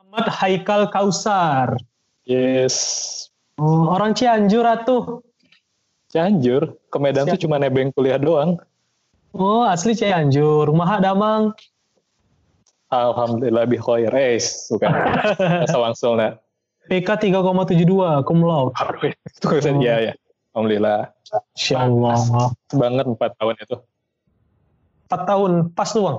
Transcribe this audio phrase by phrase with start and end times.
[0.00, 1.76] Ahmad Haikal Kausar.
[2.24, 3.28] Yes.
[3.60, 5.20] Oh, orang Cianjur atuh.
[6.08, 8.56] Cianjur, ke Medan tuh cuma nebeng kuliah doang.
[9.36, 10.72] Oh, asli Cianjur.
[10.72, 11.52] Rumah damang.
[12.88, 14.08] Alhamdulillah bi khair.
[14.16, 14.40] Eh,
[14.72, 14.88] bukan.
[15.68, 16.40] Asa langsung nah.
[16.88, 18.72] PK 3,72 cum laude.
[19.36, 20.16] Itu kan ya ya.
[20.56, 21.12] Alhamdulillah.
[21.52, 22.16] Insya Allah.
[22.72, 23.76] Pas banget 4 tahun itu.
[25.12, 26.18] 4 tahun pas tuh bang.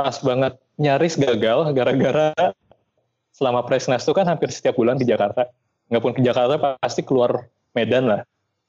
[0.00, 0.56] Pas banget.
[0.80, 2.32] Nyaris gagal gara-gara
[3.36, 5.52] selama Presnas itu kan hampir setiap bulan ke Jakarta.
[5.92, 8.20] Nggak pun ke Jakarta pasti keluar Medan lah.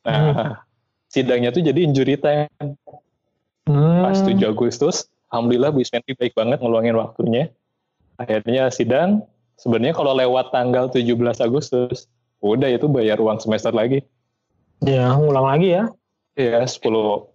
[0.03, 0.51] Nah, Hmm.
[1.07, 2.51] sidangnya tuh jadi injury time.
[3.63, 4.03] Hmm.
[4.03, 7.47] Pas 7 Agustus, Alhamdulillah Bu Ismenti baik banget ngeluangin waktunya.
[8.19, 9.23] Akhirnya sidang,
[9.55, 12.11] sebenarnya kalau lewat tanggal 17 Agustus,
[12.43, 14.03] udah itu bayar uang semester lagi.
[14.83, 15.87] Ya, ngulang lagi ya.
[16.35, 17.31] Ya, 10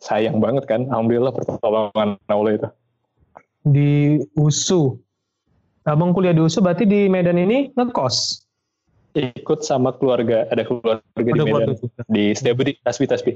[0.00, 0.88] sayang banget kan.
[0.90, 2.68] Alhamdulillah pertolongan Allah itu.
[3.68, 4.96] Di USU.
[5.84, 8.44] Abang kuliah di USU berarti di Medan ini ngekos.
[9.16, 11.46] Ikut sama keluarga, ada keluarga di Ada Medan.
[11.48, 12.00] keluarga juga.
[12.12, 13.32] Di Setiabudi, Tasbi, Tasbi.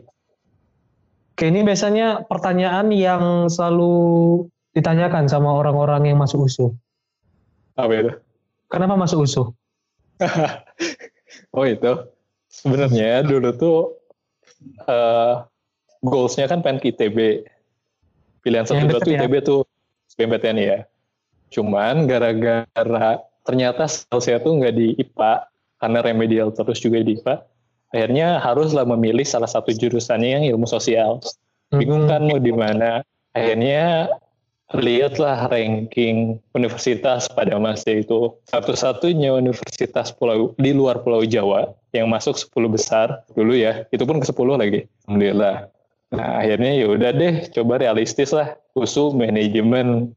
[1.33, 3.93] Oke, ini biasanya pertanyaan yang selalu
[4.77, 6.77] ditanyakan sama orang-orang yang masuk USU.
[7.77, 8.13] Apa itu?
[8.69, 9.43] Kenapa masuk USU?
[11.53, 12.09] Oh itu,
[12.49, 13.79] sebenarnya dulu tuh
[14.89, 15.35] eh
[16.01, 17.45] goalsnya kan pengen ke ITB.
[18.41, 19.25] Pilihan satu dua ya?
[19.25, 19.69] ITB tuh
[20.13, 20.79] SBMPTN ya.
[21.53, 25.49] Cuman gara-gara ternyata saya tuh nggak di IPA
[25.83, 27.45] karena remedial terus juga di IPA.
[27.93, 31.21] Akhirnya haruslah memilih salah satu jurusannya yang ilmu sosial.
[31.73, 33.05] Bingung kan mau di mana.
[33.33, 34.09] Akhirnya
[34.73, 42.41] lihatlah ranking universitas pada masa itu satu-satunya universitas pulau di luar Pulau Jawa yang masuk
[42.41, 45.69] 10 besar dulu ya itu pun ke 10 lagi alhamdulillah
[46.13, 48.55] nah akhirnya ya udah deh coba realistis lah.
[48.77, 50.13] Usul manajemen.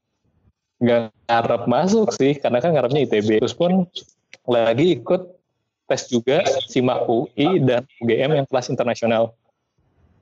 [0.83, 3.87] Nggak ngarep masuk sih karena kan ngarepnya ITB terus pun
[4.43, 5.39] lagi ikut
[5.87, 9.31] tes juga SIMAK UI dan UGM yang kelas internasional.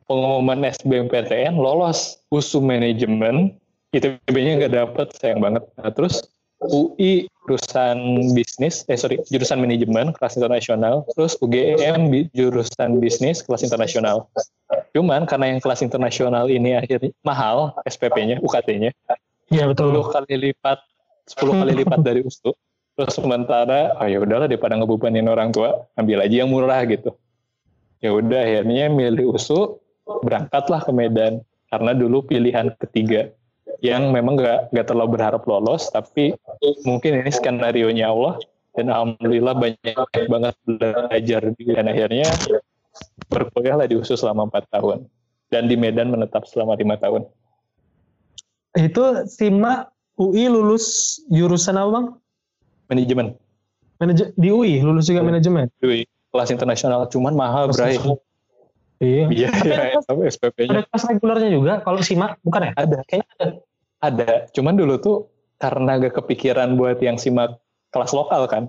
[0.06, 2.22] Pengumuman SBMPTN lolos.
[2.30, 3.58] Usul manajemen
[3.94, 5.64] ITB-nya nggak dapet sayang banget.
[5.78, 6.26] Nah, terus
[6.70, 7.98] UI jurusan
[8.32, 14.32] bisnis eh sorry jurusan manajemen kelas internasional terus UGM jurusan bisnis kelas internasional.
[14.96, 18.96] Cuman karena yang kelas internasional ini akhirnya mahal SPP-nya UKT-nya
[19.52, 20.02] Iya 10 betul.
[20.08, 20.80] kali lipat
[21.36, 22.56] 10 kali lipat dari USU
[22.94, 27.12] terus sementara oh ya udahlah daripada ngebebanin orang tua ambil aja yang murah gitu.
[28.00, 31.44] Ya udah akhirnya milih USU berangkatlah ke Medan.
[31.74, 33.34] Karena dulu pilihan ketiga
[33.84, 36.32] yang memang gak, gak terlalu berharap lolos tapi
[36.88, 38.40] mungkin ini skenario nya Allah.
[38.74, 42.26] Dan alhamdulillah banyak banget belajar dan akhirnya
[43.30, 44.98] berkuliah lah di USU selama 4 tahun.
[45.54, 47.22] Dan di Medan menetap selama lima tahun.
[48.74, 52.06] Itu SIMA UI lulus jurusan apa bang?
[52.90, 53.28] manajemen.
[54.02, 55.30] Manaje di UI lulus juga Iya.
[55.30, 55.66] manajemen.
[55.78, 57.06] Dui, kelas internasional.
[57.14, 57.98] Cuman mahal bray.
[59.04, 59.28] Iya.
[59.36, 60.00] iya iya.
[60.00, 62.40] Tapi SPP-nya Ada kelas regulernya juga kalau SIMA?
[62.40, 62.72] Bukan ya?
[62.72, 63.04] ada.
[63.04, 63.46] Kayaknya ada.
[64.04, 65.18] Ada cuman dulu tuh
[65.56, 67.56] karena gak kepikiran buat yang simak
[67.90, 68.68] kelas lokal kan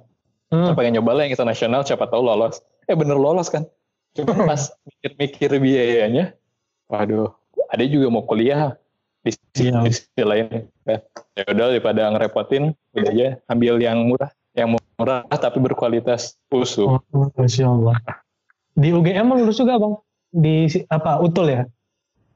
[0.53, 0.71] Hmm.
[0.71, 3.65] saya pengen nyoba lah yang internasional siapa tahu lolos eh bener lolos kan
[4.15, 6.37] cuman pas mikir-mikir biayanya
[6.87, 7.33] waduh
[7.73, 8.77] ada juga mau kuliah
[9.25, 9.83] di sisi, Iya.
[9.83, 11.01] di sisi lain ya
[11.35, 14.69] ya udah daripada ngerepotin udah aja ambil yang murah yang
[15.01, 17.99] murah tapi berkualitas usul Oh, Masya Allah.
[18.77, 19.97] Di UGM lulus juga bang?
[20.31, 20.55] Di
[20.87, 21.63] apa utul ya?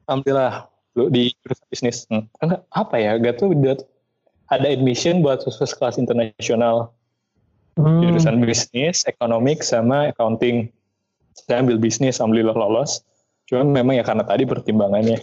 [0.08, 0.67] Alhamdulillah
[1.06, 1.96] di jurusan bisnis.
[2.10, 2.26] Hmm.
[2.42, 3.14] Enggak, apa ya?
[3.22, 3.78] Gak tuh udah
[4.50, 6.90] ada admission buat khusus kelas internasional
[7.78, 8.02] Hmm.
[8.02, 10.66] jurusan bisnis, ekonomik sama accounting.
[11.38, 13.06] Saya ambil bisnis, alhamdulillah lolos.
[13.46, 15.22] Cuma memang ya karena tadi pertimbangannya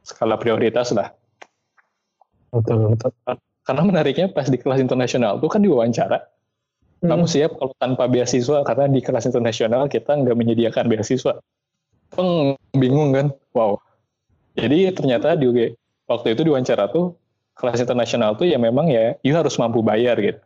[0.00, 1.12] skala prioritas lah.
[2.48, 3.12] Betul betul.
[3.60, 6.24] Karena menariknya pas di kelas internasional tuh kan diwawancara.
[7.04, 7.12] Hmm.
[7.12, 11.44] Kamu siap kalau tanpa beasiswa karena di kelas internasional kita nggak menyediakan beasiswa.
[12.08, 13.36] Peng, bingung kan?
[13.52, 13.84] Wow.
[14.58, 15.58] Jadi ternyata di UG,
[16.10, 17.14] waktu itu diwawancara tuh
[17.54, 20.42] kelas internasional tuh ya memang ya you harus mampu bayar gitu.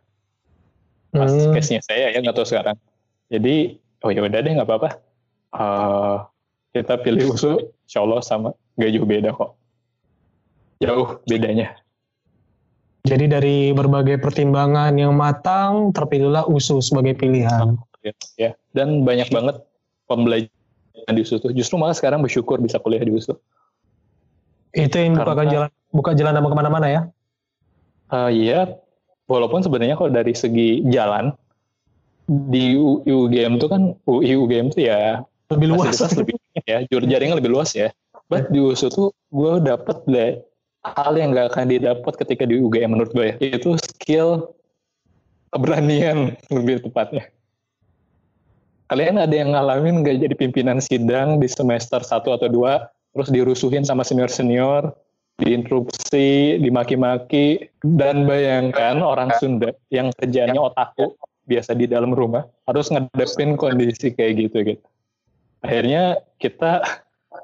[1.13, 1.53] Pas Hmm.
[1.53, 2.77] case-nya saya ya nggak tahu sekarang.
[3.33, 4.89] Jadi oh ya udah deh nggak apa-apa.
[5.53, 6.17] Eh,
[6.73, 9.51] kita pilih USU, insya Allah sama nggak jauh beda kok.
[10.81, 11.77] Jauh bedanya.
[13.03, 17.77] Jadi dari berbagai pertimbangan yang matang terpilihlah USU sebagai pilihan.
[18.35, 19.63] ya dan banyak banget
[20.11, 23.39] pembelajaran di USU tuh justru malah sekarang bersyukur bisa kuliah di USU
[24.73, 27.01] Itu yang buka Karena- jalan buka jalan nama ke mana-mana ya?
[28.09, 28.59] Eh, iya
[29.25, 31.33] walaupun sebenarnya kalau dari segi jalan
[32.27, 32.73] di
[33.03, 35.97] UGM tuh kan UI UGM tuh ya Lebih luas.
[36.13, 36.35] lebih
[36.65, 37.89] ya jur jaringan lebih luas ya
[38.31, 40.31] but di USU tuh gue dapet deh
[40.83, 44.51] hal yang nggak akan didapat ketika di UGM menurut gue ya, yaitu skill
[45.49, 47.29] keberanian lebih tepatnya.
[48.89, 53.85] Kalian ada yang ngalamin nggak jadi pimpinan sidang di semester 1 atau 2, terus dirusuhin
[53.85, 54.91] sama senior-senior,
[55.41, 61.17] diinterupsi, dimaki-maki, dan bayangkan orang Sunda yang kerjanya otakku
[61.49, 64.85] biasa di dalam rumah harus ngadepin kondisi kayak gitu gitu.
[65.63, 66.83] Akhirnya kita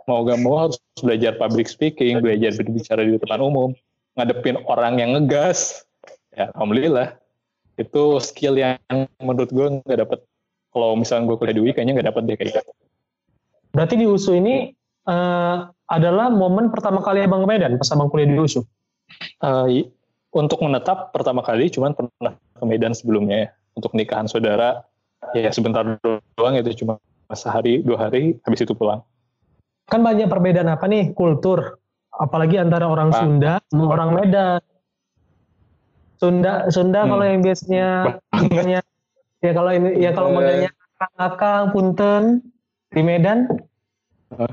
[0.05, 3.71] mau gak mau harus belajar public speaking, belajar berbicara di depan umum,
[4.19, 5.85] ngadepin orang yang ngegas.
[6.35, 7.15] Ya, alhamdulillah.
[7.79, 8.75] Itu skill yang
[9.23, 10.19] menurut gue nggak dapet.
[10.69, 12.71] Kalau misalnya gue kuliah di UI, kayaknya nggak dapet deh kayak gitu.
[13.71, 14.75] Berarti di USU ini
[15.09, 18.61] uh, adalah momen pertama kali abang ke Medan pas abang kuliah di USU?
[19.41, 19.89] Uh,
[20.29, 23.49] untuk menetap pertama kali, cuman pernah ke Medan sebelumnya ya.
[23.73, 24.85] Untuk nikahan saudara,
[25.33, 25.81] ya sebentar
[26.37, 27.01] doang itu cuma
[27.33, 29.01] sehari dua hari, habis itu pulang
[29.89, 31.81] kan banyak perbedaan apa nih kultur
[32.13, 33.17] apalagi antara orang ah.
[33.17, 34.61] Sunda sama orang Medan
[36.21, 37.09] Sunda Sunda hmm.
[37.09, 37.87] kalau yang biasanya
[39.43, 40.69] ya kalau ini ya kalau modelnya
[41.17, 42.23] kakak punten
[42.93, 43.49] di Medan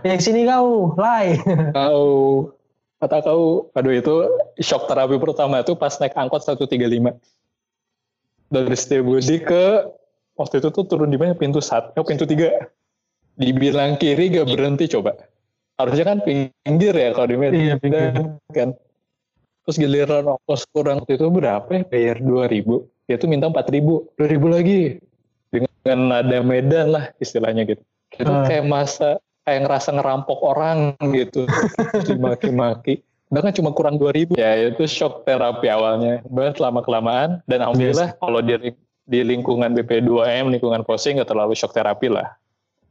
[0.05, 1.37] ya sini kau lai.
[1.77, 2.05] Kau
[2.97, 4.15] kata kau aduh itu
[4.65, 7.13] shock terapi pertama itu pas naik angkot 135
[8.49, 9.85] dari Setiabudi ke
[10.39, 11.35] waktu itu tuh turun di mana?
[11.35, 12.71] Pintu satu pintu tiga.
[13.37, 15.13] Dibilang kiri gak berhenti coba.
[15.77, 18.33] Harusnya kan pinggir ya kalau di Medan iya, pinggir.
[18.57, 18.73] kan?
[19.67, 21.83] Terus giliran ongkos kurang waktu itu berapa ya?
[21.85, 22.89] Bayar dua ribu.
[23.05, 24.09] Dia tuh minta empat ribu.
[24.17, 24.97] dua ribu lagi.
[25.53, 27.83] Dengan ada Medan lah istilahnya gitu.
[28.17, 28.49] Itu uh.
[28.49, 31.47] kayak masa kayak ngerasa ngerampok orang gitu.
[32.03, 33.01] Dimaki-maki.
[33.31, 34.35] Udah kan cuma kurang dua ribu.
[34.35, 36.23] Ya itu shock terapi awalnya.
[36.27, 38.19] Banget lama kelamaan dan alhamdulillah yes.
[38.19, 38.75] kalau di
[39.07, 42.35] di lingkungan BP2M lingkungan posing nggak terlalu shock terapi lah.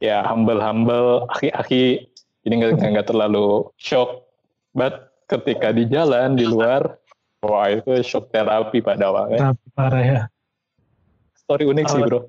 [0.00, 2.08] Ya humble humble aki-aki.
[2.44, 4.28] Jadi nggak terlalu shock.
[4.76, 7.00] But ketika di jalan di luar
[7.44, 9.52] wah itu shock terapi pada awalnya.
[9.52, 10.20] Terapi parah ya.
[11.36, 12.20] Story unik apa, sih bro.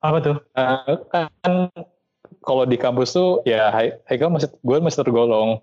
[0.00, 0.36] Apa tuh?
[0.54, 1.66] Uh, kan
[2.40, 3.68] kalau di kampus tuh ya
[4.08, 5.60] Haikal masih gue masih tergolong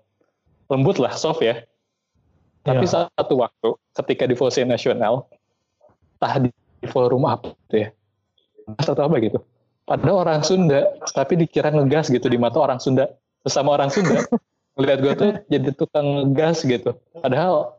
[0.70, 1.64] lembut lah soft ya
[2.62, 3.08] tapi ya.
[3.08, 5.26] satu waktu ketika di Fose Nasional
[6.18, 6.50] tah di
[6.90, 7.88] forum apa tuh ya
[8.76, 9.38] atau apa gitu
[9.88, 10.84] pada orang Sunda
[11.16, 13.08] tapi dikira ngegas gitu di mata orang Sunda
[13.46, 14.20] sesama orang Sunda
[14.76, 17.77] ngeliat gue tuh jadi tukang ngegas gitu padahal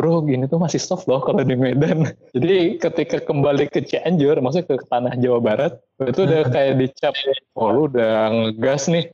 [0.00, 4.80] bro gini tuh masih soft loh kalau di Medan jadi ketika kembali ke Cianjur maksudnya
[4.80, 7.12] ke tanah Jawa Barat itu udah kayak dicap
[7.60, 9.12] oh lu udah ngegas nih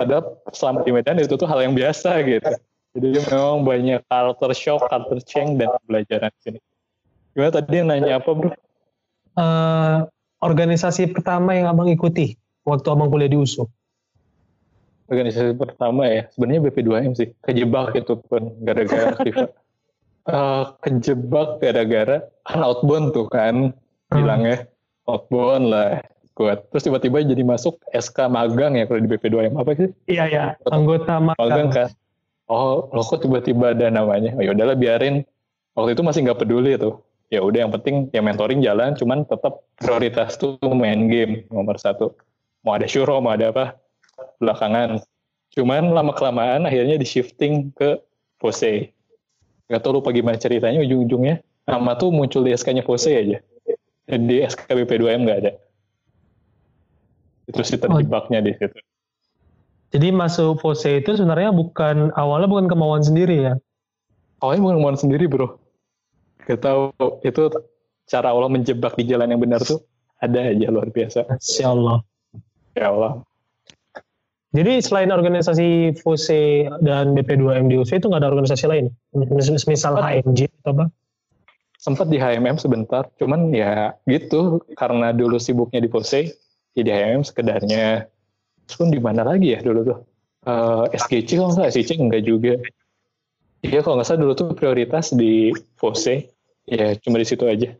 [0.00, 2.56] padahal selama di Medan itu tuh hal yang biasa gitu
[2.94, 6.58] jadi memang banyak culture shock, culture change dan pembelajaran di sini
[7.36, 8.50] gimana tadi nanya apa bro?
[9.34, 10.06] Uh,
[10.38, 13.66] organisasi pertama yang abang ikuti waktu abang kuliah di USU?
[15.04, 17.28] Organisasi pertama ya, sebenarnya BP2M sih.
[17.44, 19.63] Kejebak itu pun gara-gara FIFA.
[20.24, 24.12] Uh, kejebak gara-gara kan outbound tuh kan hmm.
[24.16, 24.64] bilangnya
[25.04, 26.00] outbound lah
[26.32, 26.64] kuat.
[26.72, 29.92] Terus tiba-tiba jadi masuk SK magang ya kalau di BP2M apa sih?
[30.08, 31.38] Iya ya, anggota magang.
[31.38, 31.88] Magang kan.
[32.48, 34.32] Oh, lo kok tiba-tiba ada namanya?
[34.36, 35.24] Oh, ya udahlah biarin.
[35.76, 37.04] Waktu itu masih nggak peduli tuh
[37.34, 42.14] ya udah yang penting ya mentoring jalan cuman tetap prioritas tuh main game nomor satu
[42.62, 43.74] mau ada syuro mau ada apa
[44.38, 45.02] belakangan
[45.50, 47.98] cuman lama kelamaan akhirnya di shifting ke
[48.38, 48.93] Pose
[49.70, 53.38] gak tau lupa gimana ceritanya ujung-ujungnya nama tuh muncul di SK-nya Pose aja
[54.04, 55.52] di SKBP 2M nggak ada
[57.48, 58.44] itu sih terjebaknya oh.
[58.44, 58.78] di situ
[59.94, 63.54] jadi masuk Pose itu sebenarnya bukan awalnya bukan kemauan sendiri ya
[64.44, 65.64] awalnya bukan kemauan sendiri bro
[66.44, 66.92] Gak tahu
[67.24, 67.42] itu
[68.04, 69.80] cara Allah menjebak di jalan yang benar tuh
[70.20, 71.24] ada aja luar biasa.
[71.40, 72.04] Insya Allah.
[72.76, 73.24] Ya Allah.
[74.54, 78.86] Jadi selain organisasi FUSE dan BP2M di UC itu nggak ada organisasi lain?
[79.66, 80.84] Misal HMG atau apa?
[81.82, 86.32] Sempat di HMM sebentar, cuman ya gitu karena dulu sibuknya di FUSE,
[86.78, 88.06] jadi HMM sekedarnya.
[88.64, 89.98] Terus pun di mana lagi ya dulu tuh?
[90.46, 92.54] Uh, eh, SGC kalau nggak SGC enggak juga.
[93.64, 96.30] Iya kalau nggak salah dulu tuh prioritas di FOSE
[96.68, 97.76] ya cuma di situ aja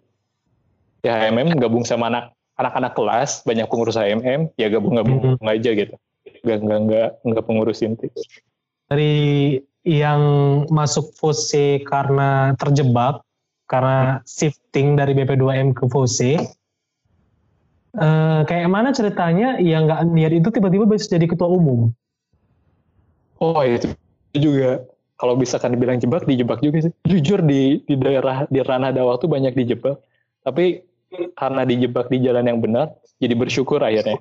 [1.05, 2.25] ya HMM gabung sama anak
[2.57, 5.45] anak-anak kelas banyak pengurus HMM ya gabung-gabung hmm.
[5.45, 5.97] aja gitu
[6.45, 8.13] nggak nggak nggak nggak pengurus inti
[8.89, 9.15] dari
[9.85, 10.23] yang
[10.69, 13.21] masuk FOSE karena terjebak
[13.69, 16.37] karena shifting dari BP2M ke FOSE
[17.97, 19.57] eh, kayak mana ceritanya?
[19.61, 21.93] Yang nggak niat itu tiba-tiba bisa jadi ketua umum.
[23.41, 23.93] Oh itu
[24.37, 24.85] juga.
[25.15, 26.93] Kalau bisa kan dibilang jebak dijebak juga sih.
[27.09, 29.97] Jujur di di daerah di ranah dakwah tuh banyak dijebak.
[30.45, 30.85] Tapi
[31.35, 32.91] karena dijebak di jalan yang benar
[33.23, 34.19] jadi bersyukur akhirnya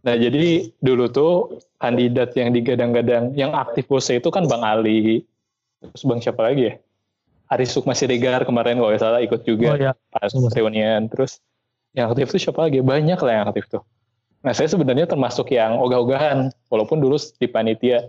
[0.00, 5.24] nah jadi dulu tuh kandidat yang digadang-gadang yang aktif bose itu kan bang Ali.
[5.80, 6.74] Terus bang siapa lagi ya?
[7.50, 9.92] Aris Sukma Siregar kemarin kalau nggak salah ikut juga Oh ya.
[10.14, 11.42] pas reunian terus
[11.96, 12.78] yang aktif tuh siapa lagi?
[12.84, 13.82] Banyak lah yang aktif tuh.
[14.40, 18.08] Nah saya sebenarnya termasuk yang ogah-ogahan walaupun dulu di panitia.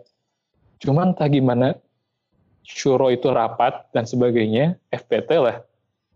[0.80, 1.76] Cuman entah gimana
[2.62, 5.66] syuro itu rapat dan sebagainya FPT lah.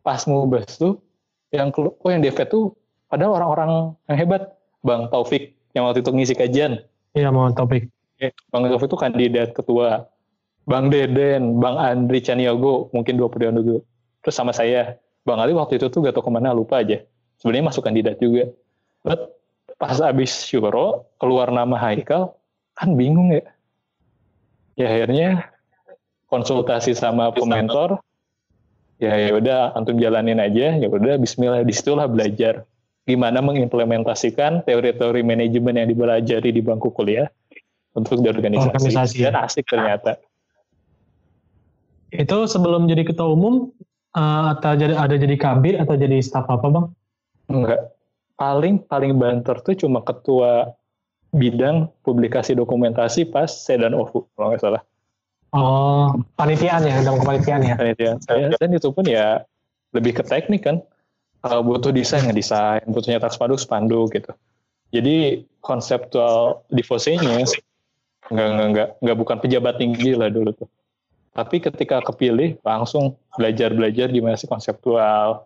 [0.06, 1.02] Pas mau bahas tuh
[1.50, 2.78] yang oh yang DP tuh
[3.10, 3.72] padahal orang-orang
[4.06, 4.44] yang hebat
[4.86, 6.82] Bang Taufik yang waktu itu ngisi kajian
[7.16, 7.88] Iya mau topik.
[8.20, 10.08] Eh, Bang Taufik itu kandidat ketua
[10.68, 13.80] Bang Deden, Bang Andri Caniago, mungkin dua periode dulu.
[14.26, 17.06] Terus sama saya, Bang Ali waktu itu tuh gak tau ke mana, lupa aja.
[17.38, 18.50] Sebenarnya masuk kandidat juga.
[19.06, 19.38] But
[19.78, 22.34] pas abis syuro, keluar nama Haikal,
[22.74, 23.46] kan bingung ya.
[24.76, 25.54] Ya akhirnya
[26.28, 28.02] konsultasi sama pementor,
[28.98, 32.66] ya ya udah antum jalanin aja, ya udah Bismillah di situlah belajar
[33.06, 37.30] gimana mengimplementasikan teori-teori manajemen yang dipelajari di bangku kuliah
[37.94, 40.20] untuk di organisasi, Organisasi, dan asik ternyata.
[42.12, 43.72] Itu sebelum jadi ketua umum
[44.18, 46.86] eh, atau jadi ada jadi kabir atau jadi staf apa bang?
[47.54, 47.94] Enggak.
[48.36, 50.76] Paling paling banter tuh cuma ketua
[51.32, 54.82] bidang publikasi dokumentasi pas saya dan OVU kalau nggak salah.
[55.56, 57.76] Oh panitiaan ya dalam kepanitiaan ya.
[57.80, 59.44] Panitia saya dan itu pun ya
[59.96, 60.84] lebih ke teknik kan.
[61.46, 64.34] Kalau butuh desain ngedesain, butuh nyetak spanduk spanduk gitu.
[64.90, 67.46] Jadi konseptual di Fose-nya nggak
[68.34, 70.66] nggak nggak nggak bukan pejabat tinggi lah dulu tuh.
[71.38, 75.46] Tapi ketika kepilih langsung belajar belajar gimana sih konseptual,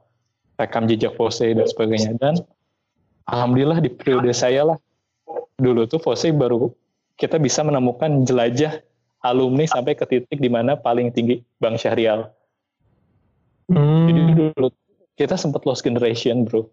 [0.56, 2.40] rekam jejak Fose dan sebagainya dan
[3.28, 4.78] alhamdulillah di periode saya lah
[5.60, 6.72] dulu tuh Fose baru
[7.20, 8.80] kita bisa menemukan jelajah
[9.20, 12.32] alumni sampai ke titik di mana paling tinggi Bang Syahrial.
[13.68, 14.68] Hmm, Jadi dulu
[15.20, 16.64] kita sempat lost generation bro.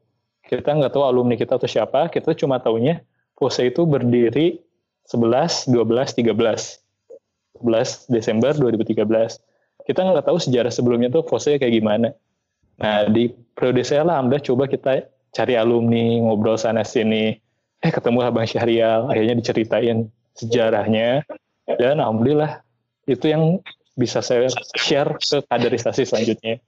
[0.47, 2.07] Kita nggak tahu alumni kita tuh siapa.
[2.07, 3.03] Kita cuma taunya
[3.35, 4.63] Pose itu berdiri
[5.11, 6.79] 11, 12, 13.
[7.59, 9.03] 11 Desember 2013.
[9.83, 12.15] Kita nggak tahu sejarah sebelumnya tuh Pose kayak gimana.
[12.79, 14.93] Nah di periode saya lah, Alhamdulillah coba kita
[15.35, 17.35] cari alumni, ngobrol sana sini.
[17.83, 20.07] Eh ketemu lah Bang Syahrial, akhirnya diceritain
[20.39, 21.27] sejarahnya.
[21.67, 22.63] Dan Alhamdulillah
[23.11, 23.59] itu yang
[23.99, 24.47] bisa saya
[24.79, 26.63] share ke kaderisasi selanjutnya.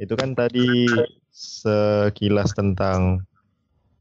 [0.00, 0.86] Itu kan tadi
[1.30, 3.22] sekilas tentang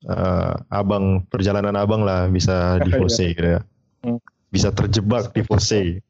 [0.06, 3.62] eh, abang perjalanan abang lah bisa di Fose gitu ya.
[4.06, 4.20] Hmm.
[4.54, 6.02] Bisa terjebak di Fose.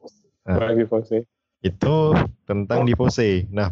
[0.44, 0.60] Nah.
[1.64, 3.48] Itu tentang di Fose.
[3.52, 3.72] Nah,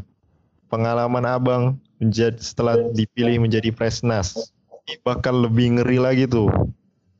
[0.71, 1.63] pengalaman abang
[1.99, 4.51] menjadi setelah dipilih menjadi Presnas
[4.87, 6.49] ini bakal lebih ngeri lagi tuh.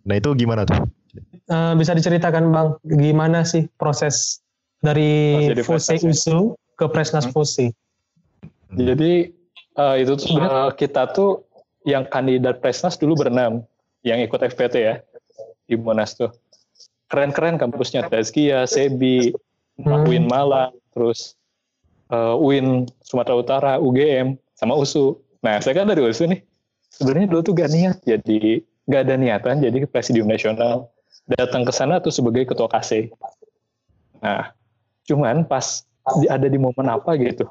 [0.07, 0.81] Nah, itu gimana tuh?
[1.51, 4.39] eh, bisa diceritakan bang gimana sih proses
[4.79, 6.09] dari Fose Presnas ya?
[6.09, 6.39] USU
[6.79, 7.69] ke Presnas Hmm.
[8.71, 8.81] Fose?
[8.81, 9.13] Jadi
[9.77, 11.43] eh, itu tuh sebenarnya kita tuh
[11.83, 13.65] yang kandidat Presnas dulu berenam
[14.01, 14.95] yang ikut FPT ya
[15.67, 16.31] di Monas tuh.
[17.11, 19.35] Keren-keren kampusnya Tazkia, Sebi,
[19.81, 20.05] Hmm.
[20.05, 21.33] UIN Malang, terus
[22.11, 25.17] eh, UIN Sumatera Utara, UGM, sama USU.
[25.41, 26.43] Nah, saya kan dari USU nih.
[26.91, 28.61] Sebenarnya dulu tuh gak niat jadi
[28.91, 30.91] gak ada niatan jadi presidium nasional.
[31.25, 33.09] Datang ke sana tuh sebagai ketua KC.
[34.19, 34.51] Nah,
[35.07, 35.87] cuman pas
[36.27, 37.47] ada di momen apa gitu.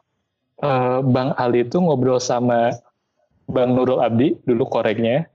[0.63, 2.75] Eh, Bang Ali itu ngobrol sama
[3.51, 5.27] Bang Nurul Abdi dulu koreknya.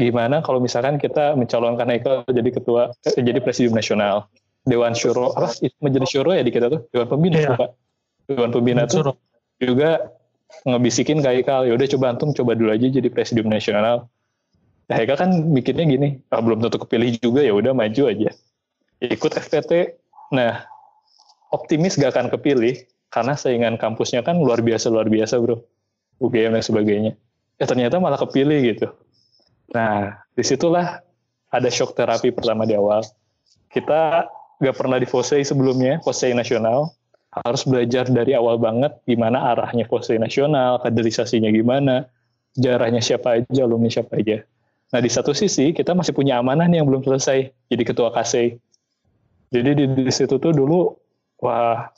[0.00, 4.26] Gimana kalau misalkan kita mencalonkan Haikal jadi ketua eh, jadi presidium nasional.
[4.62, 7.58] Dewan Syuro apa itu menjadi Syuro ya di kita tuh Dewan Pembina Iya.
[7.58, 7.70] Pak.
[8.30, 9.18] Dewan Pembina tuh
[9.58, 10.14] juga
[10.62, 14.06] ngebisikin ke Haikal, yaudah coba antum coba dulu aja jadi presidium nasional.
[14.86, 18.30] Nah, Haikal kan mikirnya gini, ah, belum tentu kepilih juga ya udah maju aja.
[19.02, 19.98] Ikut FPT.
[20.30, 20.62] Nah,
[21.50, 25.60] optimis gak akan kepilih karena saingan kampusnya kan luar biasa luar biasa bro,
[26.18, 27.12] UGM dan sebagainya.
[27.60, 28.88] Ya ternyata malah kepilih gitu.
[29.76, 31.04] Nah, di situlah
[31.52, 33.04] ada shock terapi pertama di awal.
[33.68, 34.26] Kita
[34.64, 36.88] gak pernah di FOSEI sebelumnya, FOSEI nasional,
[37.44, 42.08] harus belajar dari awal banget gimana arahnya FOSEI nasional, kaderisasinya gimana,
[42.56, 44.40] sejarahnya siapa aja, alumni siapa aja.
[44.92, 48.56] Nah di satu sisi kita masih punya amanah nih yang belum selesai, jadi ketua KSEI.
[49.52, 50.96] Jadi di, di situ tuh dulu,
[51.40, 51.92] wah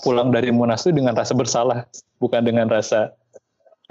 [0.00, 1.84] pulang dari Munas tuh dengan rasa bersalah,
[2.16, 3.12] bukan dengan rasa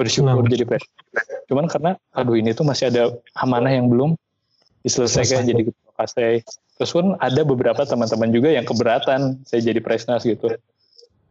[0.02, 0.54] bersyukur Kenapa?
[0.58, 1.02] jadi presiden.
[1.46, 4.18] Cuman karena, aduh ini tuh masih ada amanah yang belum
[4.82, 5.52] diselesaikan Selesai.
[5.54, 6.38] jadi ketua KSEI.
[6.82, 10.58] Terus pun ada beberapa teman-teman juga yang keberatan saya jadi presnas gitu.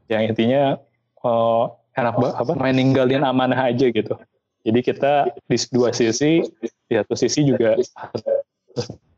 [0.07, 0.79] Yang intinya
[1.27, 1.65] eh,
[1.99, 4.15] enak apa main ninggalin amanah aja gitu.
[4.63, 8.31] Jadi kita di dua sisi, di satu sisi juga harus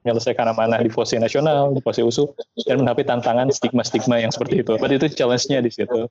[0.03, 2.31] menyelesaikan amanah di FOSI nasional, di FOSI USU,
[2.67, 4.75] dan menghadapi tantangan stigma-stigma yang seperti itu.
[4.75, 6.11] Berarti itu challenge-nya di situ.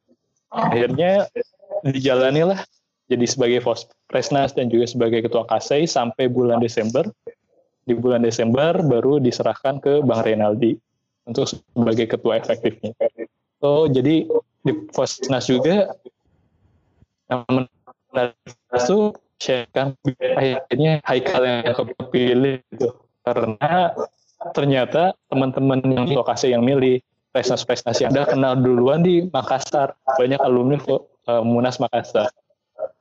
[0.51, 1.27] Akhirnya
[1.83, 2.63] dijalanilah
[3.11, 3.59] jadi sebagai
[4.07, 7.03] Presnas dan juga sebagai ketua KSEI sampai bulan Desember.
[7.83, 10.79] Di bulan Desember baru diserahkan ke Bang Renaldi.
[11.25, 12.93] untuk sebagai ketua efektifnya.
[13.61, 14.25] So jadi
[14.65, 15.93] di Fosnas juga
[17.29, 18.35] yang menarik
[18.73, 19.13] itu
[20.37, 22.89] akhirnya Haikal yang kepilih gitu.
[23.21, 23.93] Karena
[24.55, 27.01] ternyata teman-teman yang di lokasi yang milih
[27.31, 29.95] prestasi-prestasi Anda kenal duluan di Makassar.
[30.19, 32.27] Banyak alumni uh, Munas Makassar.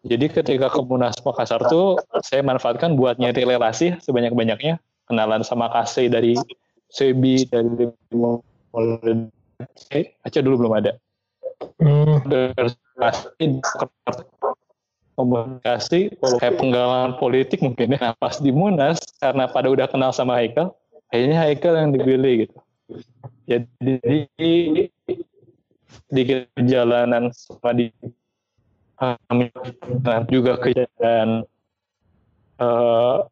[0.05, 4.79] Jadi ketika ke Munas Makassar tuh saya manfaatkan buat nyari relasi sebanyak-banyaknya.
[5.11, 6.39] Kenalan sama Kasih dari
[6.87, 7.91] Sebi dari
[10.23, 10.95] Aceh dulu belum ada.
[11.83, 12.23] Hmm
[15.21, 16.00] komunikasi
[16.41, 17.99] kayak penggalangan politik mungkin ya.
[18.00, 20.73] Nah, pas di Munas karena pada udah kenal sama Haikal,
[21.12, 22.59] akhirnya Haikal yang dipilih gitu.
[23.45, 24.27] Jadi
[26.11, 26.23] di
[26.57, 27.93] perjalanan sama di
[30.29, 31.45] juga kejadian
[32.61, 33.25] uh,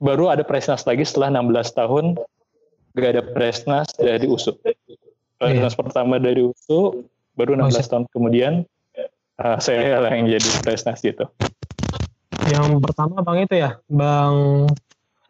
[0.00, 2.04] baru ada presnas lagi setelah 16 tahun
[2.96, 4.56] gak ada presnas dari USU.
[5.36, 5.80] Presnas yeah.
[5.80, 7.04] pertama dari USU
[7.36, 8.64] baru 16 tahun kemudian
[9.40, 11.24] uh, saya lah yang jadi presnas gitu.
[12.50, 14.66] Yang pertama bang itu ya, bang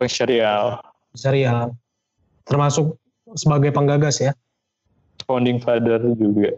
[0.00, 0.80] Bang Syarial.
[1.12, 1.76] Syarial,
[2.48, 2.96] termasuk
[3.36, 4.32] sebagai penggagas ya.
[5.28, 6.56] Founding father juga.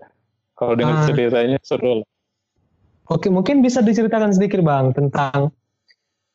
[0.54, 1.04] Kalau dengan ah.
[1.08, 2.08] ceritanya seru lah.
[3.10, 5.50] Oke, mungkin bisa diceritakan sedikit bang tentang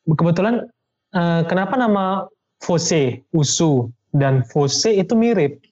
[0.04, 0.68] kebetulan
[1.16, 2.28] uh, kenapa nama
[2.60, 5.64] Fose, Usu dan Fose itu mirip?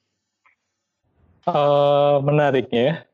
[1.47, 3.06] Uh, menariknya,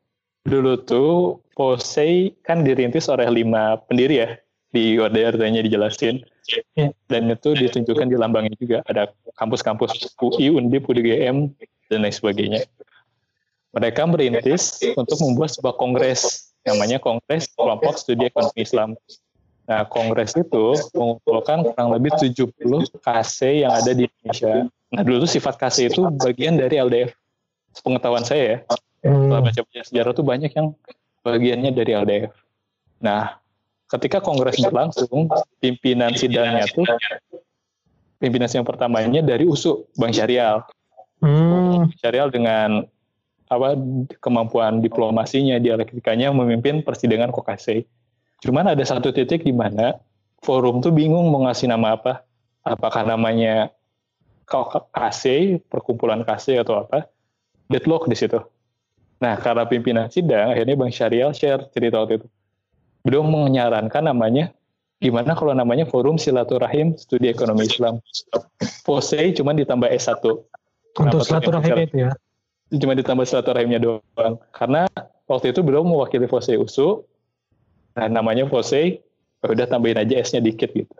[0.43, 4.29] dulu tuh Posei kan dirintis oleh lima pendiri ya
[4.73, 6.25] di ODRT-nya dijelasin
[6.73, 6.89] yeah.
[7.07, 11.53] dan itu ditunjukkan di lambangnya juga ada kampus-kampus UI, Undip, UDGM
[11.93, 12.65] dan lain sebagainya.
[13.77, 18.97] Mereka merintis untuk membuat sebuah kongres namanya Kongres Kelompok Studi Ekonomi Islam.
[19.63, 22.51] Nah, kongres itu mengumpulkan kurang lebih 70
[22.99, 24.67] KC yang ada di Indonesia.
[24.91, 27.15] Nah, dulu tuh sifat KC itu bagian dari LDF.
[27.81, 28.57] Pengetahuan saya ya.
[29.03, 30.71] Setelah baca sejarah tuh banyak yang
[31.27, 32.33] bagiannya dari LDF.
[33.03, 33.35] Nah,
[33.91, 35.27] ketika kongres berlangsung,
[35.59, 36.87] pimpinan sidangnya tuh
[38.23, 40.63] pimpinan yang pertamanya dari USU, Bang Syarial.
[41.19, 41.91] Hmm.
[41.99, 42.87] Syarial dengan
[43.51, 43.75] apa
[44.23, 47.83] kemampuan diplomasinya, dialektikanya memimpin persidangan Kokase.
[48.39, 49.99] Cuman ada satu titik di mana
[50.39, 52.23] forum tuh bingung mau ngasih nama apa.
[52.63, 53.67] Apakah namanya
[54.47, 57.11] KC, perkumpulan KC atau apa.
[57.67, 58.39] Deadlock di situ.
[59.21, 62.27] Nah, karena pimpinan sidang, akhirnya Bang Syarial share cerita waktu itu.
[63.03, 64.51] Beliau menyarankan namanya,
[65.03, 67.99] gimana kalau namanya Forum Silaturahim Studi Ekonomi Islam.
[68.87, 70.23] POSE cuma ditambah S1.
[70.93, 72.11] Untuk silaturahim itu ya?
[72.73, 74.39] Cuma ditambah silaturahimnya doang.
[74.55, 74.87] Karena
[75.27, 77.03] waktu itu beliau mewakili FOSE USU,
[77.95, 79.03] nah namanya FOSE,
[79.43, 80.95] ya udah tambahin aja S-nya dikit gitu.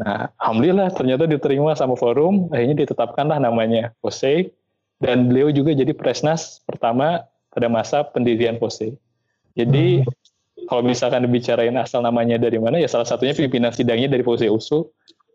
[0.00, 4.48] Nah, Alhamdulillah ternyata diterima sama forum, akhirnya ditetapkanlah namanya FOSE,
[5.00, 8.94] dan beliau juga jadi presnas pertama pada masa pendirian POSE.
[9.58, 10.66] Jadi hmm.
[10.70, 14.88] kalau misalkan dibicarain asal namanya dari mana, ya salah satunya pimpinan sidangnya dari POSE USU,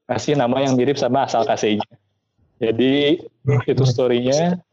[0.07, 1.87] kasih nama yang mirip sama asal KC-nya.
[2.63, 3.67] Jadi hmm.
[3.67, 4.63] itu story-nya,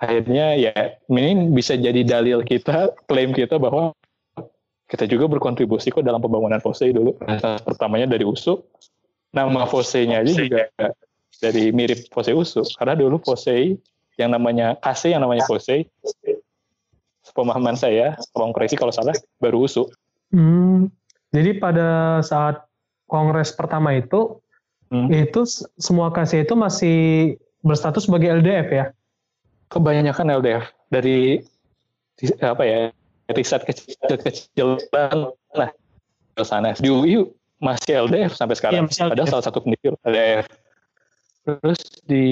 [0.00, 0.72] akhirnya ya
[1.12, 3.92] ini bisa jadi dalil kita, klaim kita bahwa
[4.88, 7.16] kita juga berkontribusi kok dalam pembangunan POSE dulu.
[7.68, 8.64] Pertamanya dari USU,
[9.36, 10.62] nama POSE-nya aja juga
[11.44, 12.62] dari mirip POSE USU.
[12.80, 13.76] Karena dulu POSE
[14.16, 15.90] yang namanya KC yang namanya POSE
[17.34, 19.90] pemahaman saya, tolong koreksi kalau salah, baru usu.
[20.30, 20.88] Hmm,
[21.34, 22.62] jadi pada saat
[23.10, 24.38] kongres pertama itu,
[24.94, 25.10] hmm.
[25.10, 25.42] itu
[25.78, 26.98] semua kasih itu masih
[27.66, 28.84] berstatus sebagai LDF ya?
[29.68, 31.42] Kebanyakan LDF dari
[32.38, 32.78] apa ya
[33.34, 35.70] riset kecil-kecilan lah
[36.38, 36.78] ke sana.
[36.78, 37.26] Di UI
[37.58, 38.86] masih LDF sampai sekarang.
[38.86, 40.46] Ya, Padahal salah satu pendiri LDF.
[41.44, 42.26] Terus di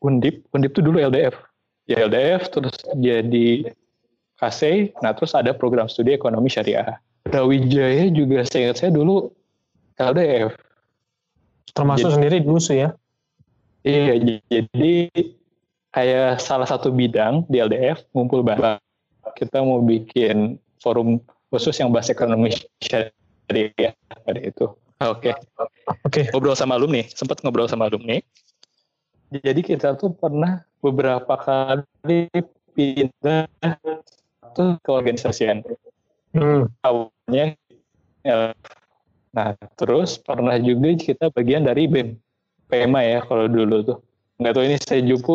[0.00, 1.36] Undip, Undip itu dulu LDF.
[1.86, 3.70] Ya LDF terus jadi
[4.40, 6.96] KC, nah terus ada program studi ekonomi syariah.
[7.28, 9.28] Brawijaya juga saya ingat saya dulu
[10.00, 10.56] LDF.
[11.76, 12.90] Termasuk jadi, sendiri dulu sih ya?
[13.84, 15.12] Iya, jadi
[15.92, 18.80] kayak salah satu bidang di LDF ngumpul bahwa
[19.36, 21.20] kita mau bikin forum
[21.52, 23.92] khusus yang bahas ekonomi syariah
[24.24, 24.72] pada itu.
[25.00, 25.32] Oke.
[25.32, 25.34] Okay.
[25.36, 25.96] Oke.
[26.08, 26.24] Okay.
[26.32, 28.20] Ngobrol sama alumni, sempat ngobrol sama alumni.
[29.30, 32.26] Jadi kita tuh pernah beberapa kali
[32.74, 33.46] pindah
[34.50, 35.62] itu keorganisasian.
[36.34, 36.70] Hmm.
[36.82, 37.58] Awalnya
[38.22, 38.54] ya,
[39.30, 42.18] Nah, terus pernah juga kita bagian dari BEM.
[42.66, 43.98] PMA ya kalau dulu tuh.
[44.42, 45.34] Nggak tahu ini saya jupu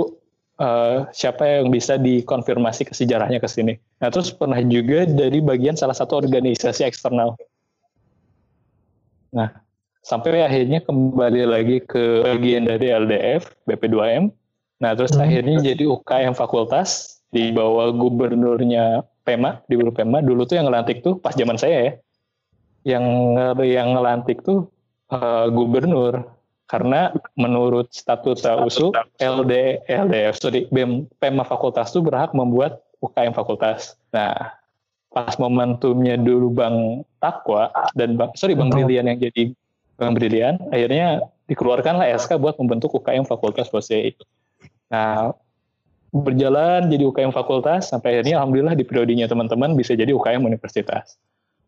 [0.59, 3.79] uh, siapa yang bisa dikonfirmasi ke sejarahnya ke sini.
[4.03, 7.39] Nah, terus pernah juga dari bagian salah satu organisasi eksternal.
[9.31, 9.51] Nah,
[10.03, 14.31] sampai akhirnya kembali lagi ke bagian dari LDF, BP2M,
[14.75, 15.23] Nah, terus Hmm.
[15.23, 20.23] akhirnya jadi UKM fakultas di bawah gubernurnya Pema, di bawah Pema.
[20.23, 21.93] Dulu tuh yang ngelantik tuh pas zaman saya ya.
[22.95, 23.05] Yang
[23.67, 24.71] yang ngelantik tuh
[25.11, 26.31] eh, gubernur
[26.65, 28.89] karena menurut statuta USU
[29.21, 33.99] LD LDF sorry BEM Pema fakultas tuh berhak membuat UKM fakultas.
[34.09, 34.55] Nah,
[35.13, 38.71] pas momentumnya dulu Bang Takwa dan Bang sorry Bang.
[38.71, 39.53] Brilian yang jadi
[39.95, 44.11] Bang Brilian, akhirnya dikeluarkanlah SK buat membentuk UKM Fakultas FOSE.
[44.91, 45.31] Nah,
[46.15, 51.19] berjalan jadi UKM fakultas sampai akhirnya alhamdulillah di periodenya teman-teman bisa jadi UKM universitas.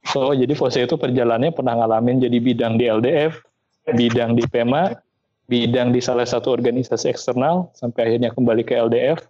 [0.08, 3.44] So, jadi FOSE itu perjalanannya pernah ngalamin jadi bidang di LDF,
[3.92, 4.96] bidang di PEMA,
[5.52, 9.28] bidang di salah satu organisasi eksternal, sampai akhirnya kembali ke LDF,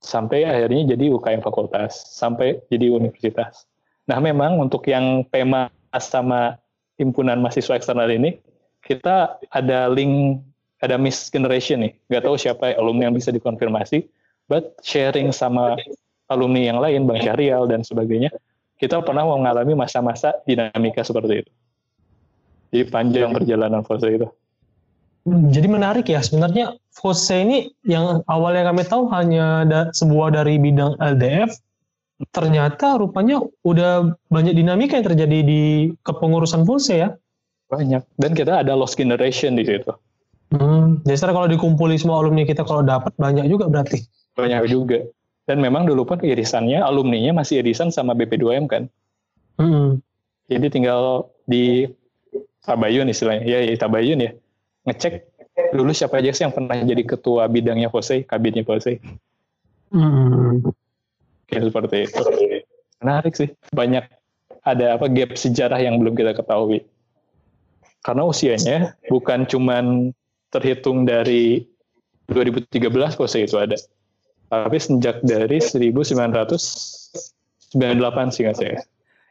[0.00, 3.68] sampai akhirnya jadi UKM fakultas, sampai jadi universitas.
[4.08, 5.68] Nah, memang untuk yang PEMA
[6.00, 6.56] sama
[6.96, 8.40] himpunan mahasiswa eksternal ini,
[8.80, 10.40] kita ada link,
[10.80, 11.92] ada miss generation nih.
[12.08, 14.08] Nggak tahu siapa alumni yang bisa dikonfirmasi,
[14.48, 15.76] but sharing sama
[16.32, 18.32] alumni yang lain, Bang Syahrial dan sebagainya,
[18.80, 21.52] kita pernah mengalami masa-masa dinamika seperti itu.
[22.68, 24.28] Jadi panjang perjalanan fase itu.
[25.24, 30.60] Hmm, Jadi menarik ya sebenarnya FOSE ini yang awalnya kami tahu hanya da- sebuah dari
[30.60, 31.52] bidang LDF,
[32.32, 35.62] ternyata rupanya udah banyak dinamika yang terjadi di
[36.04, 37.08] kepengurusan FOSE ya.
[37.68, 38.04] Banyak.
[38.16, 39.92] Dan kita ada lost generation di situ.
[40.48, 44.00] Hmm, jadi sekarang kalau dikumpuli semua alumni kita kalau dapat banyak juga berarti.
[44.38, 45.02] Banyak juga.
[45.48, 48.86] Dan memang dulu pun irisannya, alumninya masih irisan sama BP2M kan.
[49.58, 49.98] Hmm,
[50.46, 51.90] Jadi tinggal di
[52.62, 54.30] Tabayun istilahnya, ya, ya Tabayun ya,
[54.86, 55.24] ngecek
[55.74, 59.02] dulu siapa aja sih yang pernah jadi ketua bidangnya FOSE, kabinnya FOSE.
[59.90, 60.68] hmm.
[61.48, 62.20] Kayak seperti itu.
[63.00, 63.48] Menarik sih.
[63.72, 64.04] Banyak
[64.68, 66.84] ada apa gap sejarah yang belum kita ketahui.
[68.04, 70.12] Karena usianya bukan cuman
[70.52, 71.64] terhitung dari
[72.28, 73.80] 2013 FOSE itu ada.
[74.48, 78.80] Tapi sejak dari 1998 sih nggak saya.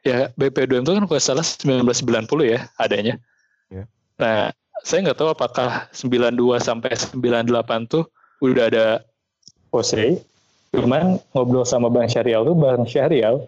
[0.05, 3.17] Ya BP2M itu kan kalau nggak salah 1990 ya adanya.
[3.73, 3.83] Ya.
[4.21, 4.53] Nah,
[4.85, 8.05] saya nggak tahu apakah 92 sampai 98 tuh
[8.39, 9.01] udah ada
[9.73, 10.21] FOSE
[10.75, 13.47] Cuman ngobrol sama Bang Syarial tuh Bang Syarial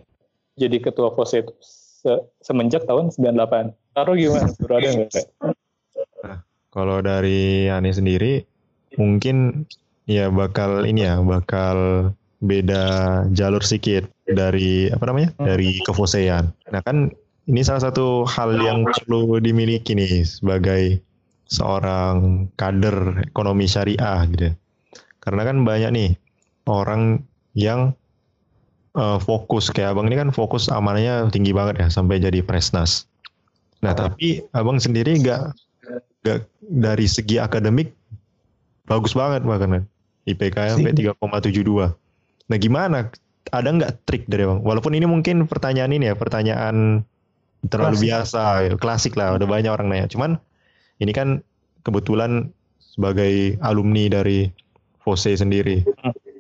[0.56, 3.76] jadi ketua FOSE itu se- semenjak tahun 98.
[3.96, 4.48] Taruh gimana?
[4.56, 5.10] Taruh ada nggak?
[5.12, 5.28] Kak?
[6.70, 8.44] Kalau dari Ani sendiri
[8.96, 9.68] mungkin
[10.10, 12.10] ya bakal ini ya bakal
[12.42, 12.84] beda
[13.36, 15.46] jalur sedikit dari apa namanya Hmm.
[15.54, 16.50] dari kefosean.
[16.74, 17.14] Nah kan
[17.46, 20.98] ini salah satu hal yang perlu dimiliki nih sebagai
[21.50, 24.50] seorang kader ekonomi syariah gitu.
[25.22, 26.10] Karena kan banyak nih
[26.66, 27.22] orang
[27.54, 27.94] yang
[28.98, 33.06] eh, fokus kayak abang ini kan fokus amanahnya tinggi banget ya sampai jadi presnas.
[33.86, 35.54] Nah tapi abang sendiri nggak
[36.26, 37.94] nggak dari segi akademik
[38.90, 39.84] bagus banget bahkan kan.
[40.30, 41.94] IPK sampai 3,72.
[42.50, 43.10] Nah gimana?
[43.50, 44.62] Ada nggak trik dari bang?
[44.62, 47.02] Walaupun ini mungkin pertanyaan ini ya pertanyaan
[47.66, 48.06] terlalu Klasik.
[48.08, 49.34] biasa, ya, klasik lah.
[49.36, 50.08] Udah banyak orang nanya.
[50.08, 50.38] Cuman
[51.02, 51.42] ini kan
[51.82, 54.48] kebetulan sebagai alumni dari
[55.02, 55.82] FOSE sendiri.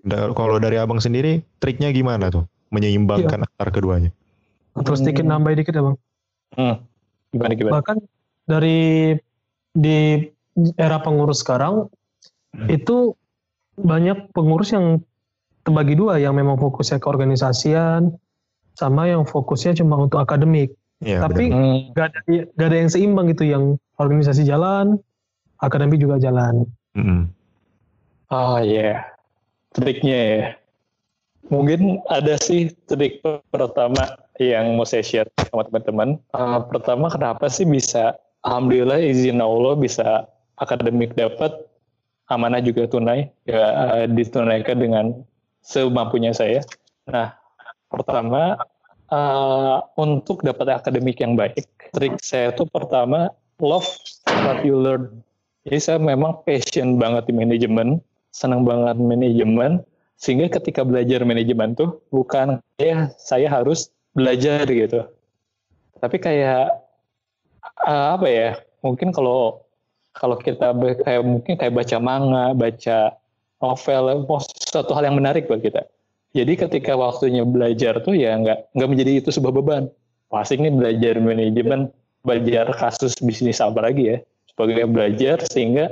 [0.05, 4.13] Da- kalau dari abang sendiri triknya gimana tuh menyeimbangkan antara keduanya?
[4.79, 5.33] Terus dikit Hmm.
[5.35, 5.97] nambah dikit ya bang.
[6.55, 6.75] Hmm.
[7.33, 7.73] Gimana gimana?
[7.81, 7.97] Bahkan
[8.45, 8.79] dari
[9.73, 9.97] di
[10.77, 11.89] era pengurus sekarang
[12.67, 13.13] itu
[13.83, 15.03] banyak pengurus yang
[15.63, 18.15] terbagi dua yang memang fokusnya ke organisasian
[18.79, 20.71] sama yang fokusnya cuma untuk akademik.
[21.03, 21.51] Iya, Tapi.
[21.51, 21.95] Hmm.
[21.95, 22.19] gak ada
[22.55, 23.63] gak ada yang seimbang gitu yang
[23.99, 24.99] organisasi jalan,
[25.59, 26.67] akademik juga jalan.
[26.95, 27.31] Mm-mm.
[28.31, 29.03] Oh iya,
[29.75, 30.43] triknya ya.
[31.49, 34.05] Mungkin ada sih trik pertama
[34.37, 36.21] yang mau saya share sama teman-teman.
[36.35, 38.15] Eh, pertama kenapa sih bisa,
[38.45, 40.29] Alhamdulillah izin Allah bisa
[40.61, 41.51] akademik dapat,
[42.29, 43.61] amanah juga tunai, ya
[43.99, 45.05] eh, ditunaikan dengan
[45.65, 46.61] semampunya saya.
[47.09, 47.33] Nah,
[47.89, 48.55] pertama
[49.09, 53.89] eh, untuk dapat akademik yang baik, trik saya itu pertama love
[54.45, 55.09] what you learn.
[55.67, 57.99] Jadi saya memang passion banget di manajemen,
[58.31, 59.83] senang banget manajemen,
[60.15, 65.05] sehingga ketika belajar manajemen tuh bukan ya saya harus belajar gitu,
[65.97, 66.71] tapi kayak
[67.89, 68.51] eh, apa ya?
[68.79, 69.59] Mungkin kalau
[70.13, 70.73] kalau kita
[71.05, 73.15] kayak mungkin kayak baca manga, baca
[73.59, 75.85] novel, oh, suatu hal yang menarik buat kita.
[76.33, 79.83] Jadi ketika waktunya belajar tuh ya nggak nggak menjadi itu sebuah beban.
[80.29, 81.89] Pasti nih belajar manajemen,
[82.21, 85.89] belajar kasus bisnis apa lagi ya, sebagai belajar sehingga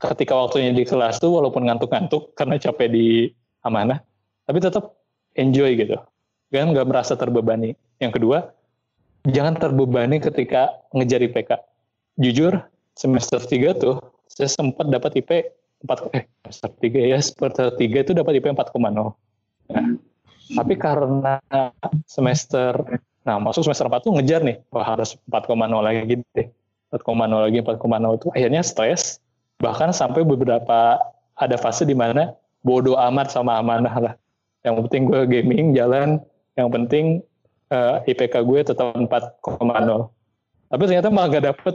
[0.00, 3.28] ketika waktunya di kelas tuh walaupun ngantuk-ngantuk karena capek di
[3.60, 4.00] amanah,
[4.48, 4.96] tapi tetap
[5.36, 6.00] enjoy gitu,
[6.48, 7.76] kan nggak merasa terbebani.
[8.00, 8.38] Yang kedua,
[9.28, 11.50] jangan terbebani ketika ngejar IPK.
[12.16, 12.56] Jujur
[12.98, 15.30] semester 3 tuh saya sempat dapat IP
[15.86, 18.74] 4 eh semester 3 ya semester 3 itu dapat IP 4,0
[19.70, 19.86] nah,
[20.58, 21.38] tapi karena
[22.10, 22.74] semester
[23.22, 26.48] nah masuk semester 4 tuh ngejar nih wah harus 4,0 lagi gitu deh.
[26.88, 29.20] 4,0 lagi 4,0 itu akhirnya stres
[29.60, 30.96] bahkan sampai beberapa
[31.36, 32.32] ada fase di mana
[32.64, 34.14] bodoh amat sama amanah lah.
[34.66, 36.18] Yang penting gue gaming jalan
[36.58, 37.22] yang penting
[37.70, 39.06] uh, eh, IPK gue tetap 4,0
[40.68, 41.74] tapi ternyata malah gak dapet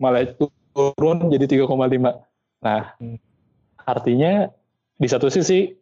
[0.00, 0.24] malah
[0.72, 1.68] turun jadi 3,5
[2.62, 2.82] nah
[3.84, 4.48] artinya
[4.98, 5.72] di satu sisi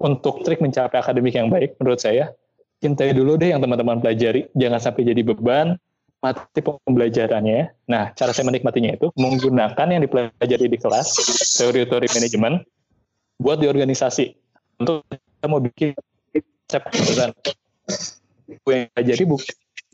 [0.00, 2.34] untuk trik mencapai akademik yang baik menurut saya
[2.82, 5.78] cintai dulu deh yang teman-teman pelajari jangan sampai jadi beban
[6.24, 7.84] mati pembelajarannya.
[7.84, 11.12] Nah, cara saya menikmatinya itu menggunakan yang dipelajari di kelas,
[11.60, 12.64] teori-teori manajemen,
[13.36, 14.32] buat di organisasi.
[14.80, 15.92] Untuk kita mau bikin
[16.32, 17.32] konsep perusahaan.
[18.48, 19.44] Yang pelajari buku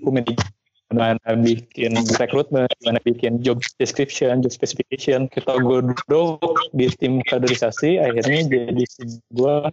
[0.07, 0.47] manajemen,
[0.90, 5.31] gimana bikin rekrutmen, gimana bikin job description, job specification.
[5.31, 6.42] Kita godok
[6.74, 9.70] di tim kaderisasi, akhirnya jadi sebuah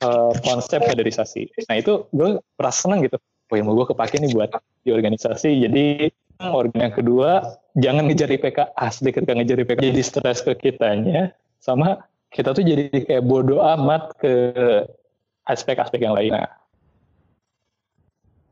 [0.00, 1.52] uh, konsep kaderisasi.
[1.68, 4.50] Nah, itu gue merasa senang gitu oh ilmu gue kepake nih buat
[4.82, 6.10] di organisasi jadi
[6.50, 7.30] organ yang kedua
[7.78, 11.30] jangan ngejar IPK asli ketika ngejar IPK jadi stres ke kitanya
[11.62, 12.02] sama
[12.34, 14.34] kita tuh jadi kayak bodoh amat ke
[15.46, 16.34] aspek-aspek yang lain.
[16.34, 16.50] Nah,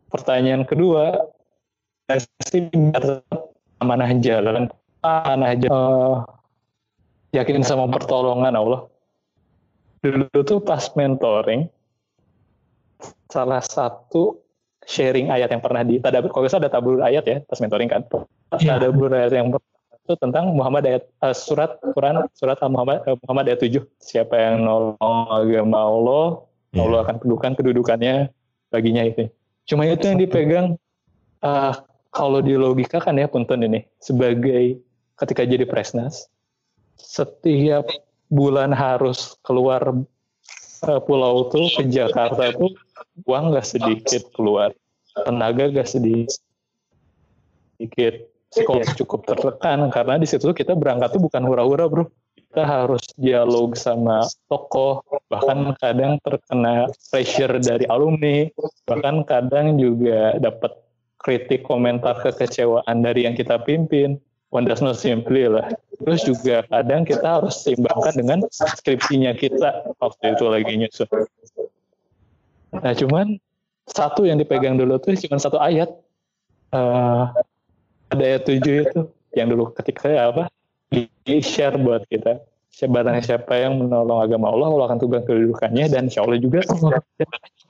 [0.09, 1.29] pertanyaan kedua,
[2.51, 2.69] sih
[3.81, 4.69] amanah jalan,
[5.05, 6.17] amanah jalan, uh,
[7.33, 8.87] yakin sama pertolongan Allah.
[10.05, 11.65] Dulu tuh pas mentoring,
[13.33, 14.45] salah satu
[14.85, 18.05] sharing ayat yang pernah di tadabur kalau ada tabur ayat ya pas mentoring kan
[18.61, 18.77] ya.
[18.77, 19.49] tadabur ayat yang
[20.05, 24.37] itu tentang Muhammad ayat uh, surat Quran surat Al Muhammad uh, Muhammad ayat 7 siapa
[24.37, 26.27] yang nolong agama Allah
[26.77, 26.85] ya.
[26.85, 28.29] Allah akan kedudukan kedudukannya
[28.69, 29.33] baginya itu
[29.65, 30.67] cuma itu yang dipegang
[31.41, 31.73] uh,
[32.15, 33.83] kalau di logika kan ya punten ini.
[33.99, 34.79] Sebagai
[35.19, 36.31] ketika jadi presnas
[36.95, 37.91] setiap
[38.31, 39.83] bulan harus keluar
[40.87, 42.71] uh, pulau tuh ke Jakarta tuh
[43.27, 44.71] uang gak sedikit keluar.
[45.27, 46.39] Tenaga gak sedikit.
[48.55, 52.07] Psikolog cukup tertekan karena di situ kita berangkat tuh bukan hura-hura bro.
[52.39, 58.47] Kita harus dialog sama tokoh bahkan kadang terkena pressure dari alumni
[58.87, 60.84] bahkan kadang juga dapat
[61.25, 64.21] kritik komentar kekecewaan dari yang kita pimpin
[64.53, 65.73] one does not simply lah
[66.05, 71.09] terus juga kadang kita harus seimbangkan dengan skripsinya kita waktu itu lagi nyusun
[72.83, 73.39] Nah cuman
[73.87, 75.93] satu yang dipegang dulu tuh cuma satu ayat.
[76.75, 77.31] Uh,
[78.11, 79.01] ada ayat tujuh itu
[79.39, 80.51] yang dulu ketika apa
[80.91, 82.43] di share buat kita.
[82.91, 86.67] Barang siapa yang menolong agama Allah, Allah akan tunggang kedudukannya dan insya Allah juga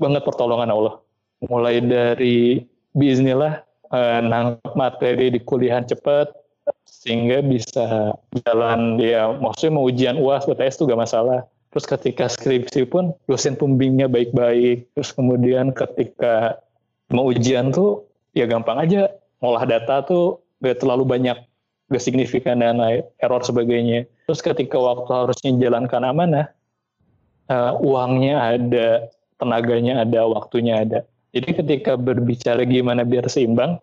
[0.00, 1.04] banget pertolongan Allah.
[1.44, 2.64] Mulai dari
[2.94, 6.30] bismillah uh, nangkep materi di kuliahan cepat
[6.88, 12.86] sehingga bisa jalan dia maksudnya mau ujian uas BTS itu gak masalah Terus ketika skripsi
[12.86, 14.94] pun dosen pembimbingnya baik-baik.
[14.94, 16.62] Terus kemudian ketika
[17.10, 19.10] mau ujian tuh ya gampang aja.
[19.42, 21.34] Ngolah data tuh gak terlalu banyak,
[21.90, 22.78] gak signifikan dan
[23.18, 24.06] error sebagainya.
[24.30, 26.46] Terus ketika waktu harusnya jalankan amanah,
[27.50, 29.10] uh, uangnya ada,
[29.42, 31.02] tenaganya ada, waktunya ada.
[31.34, 33.82] Jadi ketika berbicara gimana biar seimbang,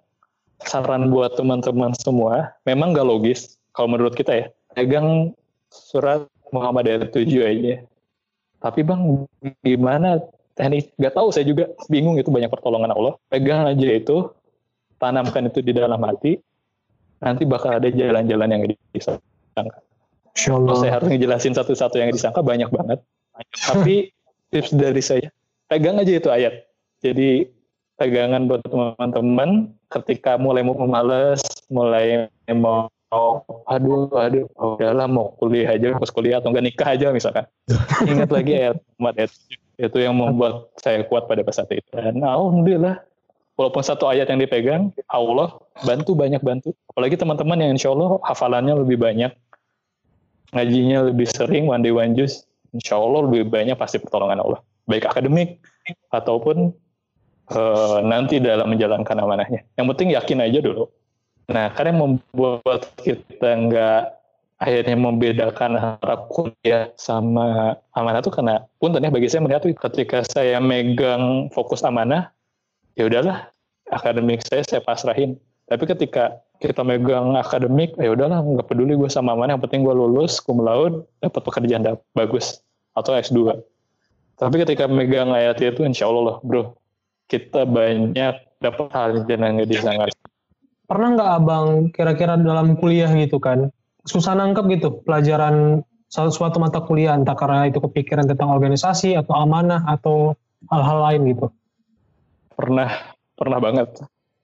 [0.64, 4.46] saran buat teman-teman semua, memang gak logis kalau menurut kita ya.
[4.72, 5.36] Pegang
[5.68, 7.84] surat Muhammad ayat 7 aja.
[8.64, 9.28] Tapi bang,
[9.68, 10.24] gimana
[10.56, 10.96] teknik?
[10.96, 13.20] Gak tahu saya juga bingung itu banyak pertolongan Allah.
[13.28, 14.32] Pegang aja itu,
[14.96, 16.40] tanamkan itu di dalam hati,
[17.20, 18.64] nanti bakal ada jalan-jalan yang
[18.96, 19.84] disangka.
[20.32, 23.04] Kalau saya harus ngejelasin satu-satu yang disangka banyak banget.
[23.68, 24.16] Tapi
[24.56, 25.28] tips dari saya,
[25.68, 26.71] pegang aja itu ayat.
[27.02, 27.50] Jadi
[27.98, 32.90] pegangan buat teman-teman ketika mulai mau males, mulai mau
[33.68, 37.46] aduh aduh udahlah mau kuliah aja pas kuliah atau enggak nikah aja misalkan.
[38.08, 39.32] Ingat lagi ayat Muhammad ayat
[39.82, 41.84] itu yang membuat saya kuat pada saat itu.
[41.92, 43.04] Dan alhamdulillah
[43.60, 46.72] walaupun satu ayat yang dipegang Allah bantu banyak bantu.
[46.96, 49.36] Apalagi teman-teman yang insya Allah hafalannya lebih banyak
[50.52, 51.92] ngajinya lebih sering one day
[52.72, 54.64] insya Allah lebih banyak pasti pertolongan Allah.
[54.88, 55.60] Baik akademik
[56.16, 56.72] ataupun
[57.54, 59.62] uh, nanti dalam menjalankan amanahnya.
[59.76, 60.90] Yang penting yakin aja dulu.
[61.52, 64.02] Nah, karena membuat kita nggak
[64.62, 70.62] akhirnya membedakan antara kuliah sama amanah itu karena pun ya bagi saya melihat ketika saya
[70.62, 72.30] megang fokus amanah
[72.94, 73.50] ya udahlah
[73.90, 75.36] akademik saya saya pasrahin.
[75.66, 79.96] Tapi ketika kita megang akademik ya udahlah nggak peduli gue sama amanah yang penting gue
[79.98, 81.84] lulus cum laude dapat pekerjaan
[82.14, 82.62] bagus.
[82.92, 83.64] Atau S2
[84.42, 86.74] tapi ketika megang ayat itu insya Allah loh bro
[87.32, 90.12] kita banyak dapat hal yang nggak disangka
[90.92, 93.72] pernah nggak abang kira-kira dalam kuliah gitu kan
[94.04, 99.80] susah nangkep gitu pelajaran suatu mata kuliah entah karena itu kepikiran tentang organisasi atau amanah
[99.88, 100.36] atau
[100.68, 101.48] hal-hal lain gitu?
[102.54, 103.88] Pernah, pernah banget.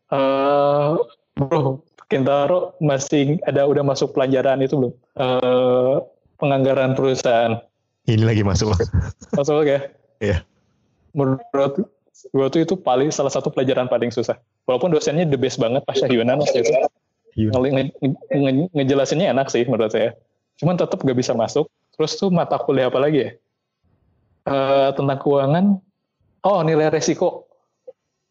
[0.08, 1.04] Uh,
[1.36, 4.94] bro, Kentaro masih ada udah masuk pelajaran itu belum?
[5.20, 6.00] Uh,
[6.40, 7.60] penganggaran perusahaan.
[8.08, 8.72] Ini lagi masuk.
[9.36, 9.92] masuk ya?
[10.24, 10.48] Iya.
[11.12, 11.84] Menurut
[12.26, 14.40] gue tuh itu paling salah satu pelajaran paling susah.
[14.66, 16.72] Walaupun dosennya the best banget pas Yunan waktu itu.
[17.38, 17.94] Nge,
[18.34, 20.18] nge, ngejelasinnya enak sih menurut saya.
[20.58, 21.70] Cuman tetap gak bisa masuk.
[21.94, 23.30] Terus tuh mata kuliah apa lagi ya?
[24.48, 25.66] Uh, tentang keuangan.
[26.42, 27.46] Oh nilai resiko.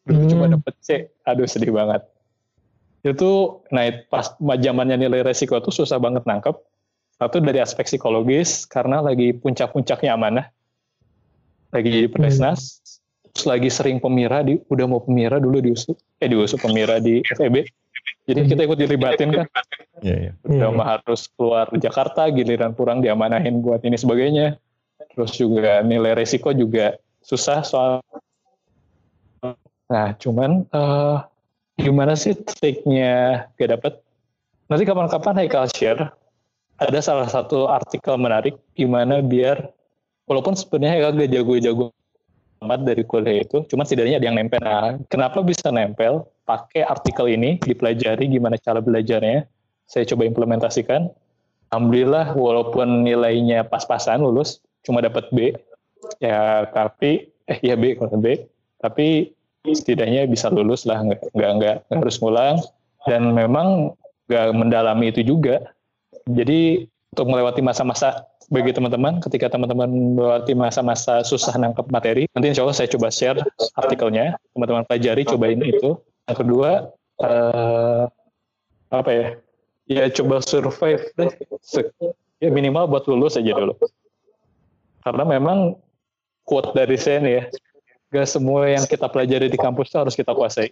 [0.07, 0.31] Dulu hmm.
[0.31, 0.89] cuma dapet C.
[1.23, 2.03] Aduh sedih banget.
[3.07, 6.59] Itu nah pas zamannya nilai resiko tuh susah banget nangkep
[7.17, 10.47] satu dari aspek psikologis karena lagi puncak-puncaknya amanah.
[11.73, 12.86] Lagi di Presnas, hmm.
[13.37, 15.93] Terus lagi sering pemira di udah mau pemira dulu diusut
[16.25, 17.69] eh diusut pemira di FEB.
[18.25, 19.47] Jadi kita ikut dilibatin kan.
[20.01, 20.35] Yeah, yeah.
[20.49, 20.87] Udah yeah.
[20.97, 24.57] harus keluar Jakarta, giliran kurang diamanahin buat ini sebagainya.
[25.13, 28.01] Terus juga nilai resiko juga susah soal
[29.87, 31.23] Nah, cuman uh,
[31.77, 33.93] gimana sih triknya gak dapet?
[34.67, 36.09] Nanti kapan-kapan Haikal share
[36.81, 39.71] ada salah satu artikel menarik gimana biar
[40.25, 41.96] walaupun sebenarnya gak jago-jago
[42.67, 44.59] amat dari kuliah itu, cuma setidaknya ada yang nempel.
[44.59, 46.27] Nah, kenapa bisa nempel?
[46.43, 49.47] Pakai artikel ini, dipelajari gimana cara belajarnya.
[49.87, 51.07] Saya coba implementasikan.
[51.71, 55.55] Alhamdulillah, walaupun nilainya pas-pasan lulus, cuma dapat B.
[56.19, 58.47] Ya, tapi eh ya B kalau B.
[58.83, 59.31] Tapi
[59.67, 62.59] setidaknya bisa lulus lah, nggak nggak nggak harus ngulang.
[63.07, 63.95] Dan memang
[64.27, 65.63] nggak mendalami itu juga
[66.27, 72.63] jadi untuk melewati masa-masa bagi teman-teman, ketika teman-teman melewati masa-masa susah nangkep materi, nanti insya
[72.63, 73.39] Allah saya coba share
[73.75, 75.99] artikelnya, teman-teman pelajari, cobain itu.
[76.31, 76.71] Yang kedua,
[77.23, 78.07] uh,
[78.91, 79.27] apa ya,
[79.91, 81.31] ya coba survive deh,
[82.39, 83.75] ya minimal buat lulus aja dulu.
[85.03, 85.79] Karena memang
[86.47, 87.45] quote dari saya nih ya,
[88.15, 90.71] gak semua yang kita pelajari di kampus itu harus kita kuasai.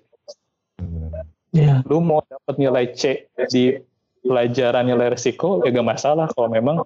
[1.54, 1.86] Yeah.
[1.86, 3.78] Lu mau dapat nilai C di
[4.26, 6.82] pelajaran nilai resiko ya gak masalah kalau memang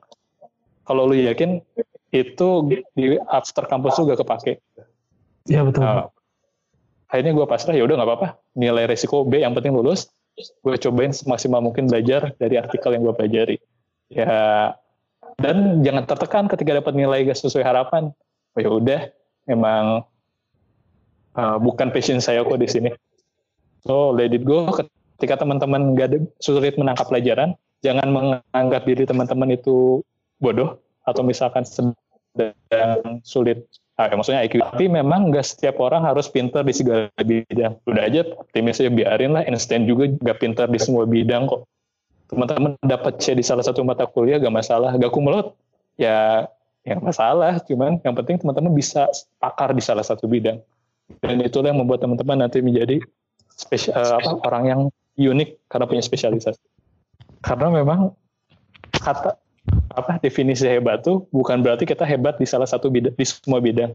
[0.89, 1.61] kalau lu yakin
[2.09, 2.49] itu
[2.97, 4.65] di after kampus juga kepake.
[5.45, 5.85] Iya betul.
[5.85, 6.09] Nah,
[7.13, 10.09] akhirnya gue pasrah ya udah nggak apa-apa nilai resiko B yang penting lulus.
[10.65, 13.57] Gue cobain semaksimal mungkin belajar dari artikel yang gue pelajari.
[14.09, 14.73] Ya
[15.39, 18.11] dan jangan tertekan ketika dapat nilai gak sesuai harapan.
[18.57, 19.01] Oh, ya udah
[19.47, 20.03] memang
[21.39, 22.91] uh, bukan passion saya kok di sini.
[23.87, 27.55] So let it go ketika teman-teman gak sulit menangkap pelajaran,
[27.87, 30.03] jangan menganggap diri teman-teman itu
[30.39, 31.95] bodoh atau misalkan sedang
[33.23, 33.67] sulit.
[33.99, 37.83] Ah, maksudnya IQ tapi memang nggak setiap orang harus pinter di segala bidang.
[37.83, 39.43] Udah aja optimis aja biarin lah.
[39.43, 41.67] Einstein juga nggak pinter di semua bidang kok.
[42.31, 44.95] Teman-teman dapat C di salah satu mata kuliah gak masalah.
[45.01, 45.57] Gak kumulot
[45.99, 46.47] ya
[46.87, 47.59] yang masalah.
[47.67, 49.11] Cuman yang penting teman-teman bisa
[49.43, 50.63] pakar di salah satu bidang.
[51.25, 53.01] Dan itulah yang membuat teman-teman nanti menjadi
[53.51, 54.81] spesial uh, apa orang yang
[55.19, 56.61] unik karena punya spesialisasi.
[57.43, 58.15] Karena memang
[58.93, 59.41] kata
[59.99, 63.93] apa definisi hebat tuh bukan berarti kita hebat di salah satu bidang di semua bidang.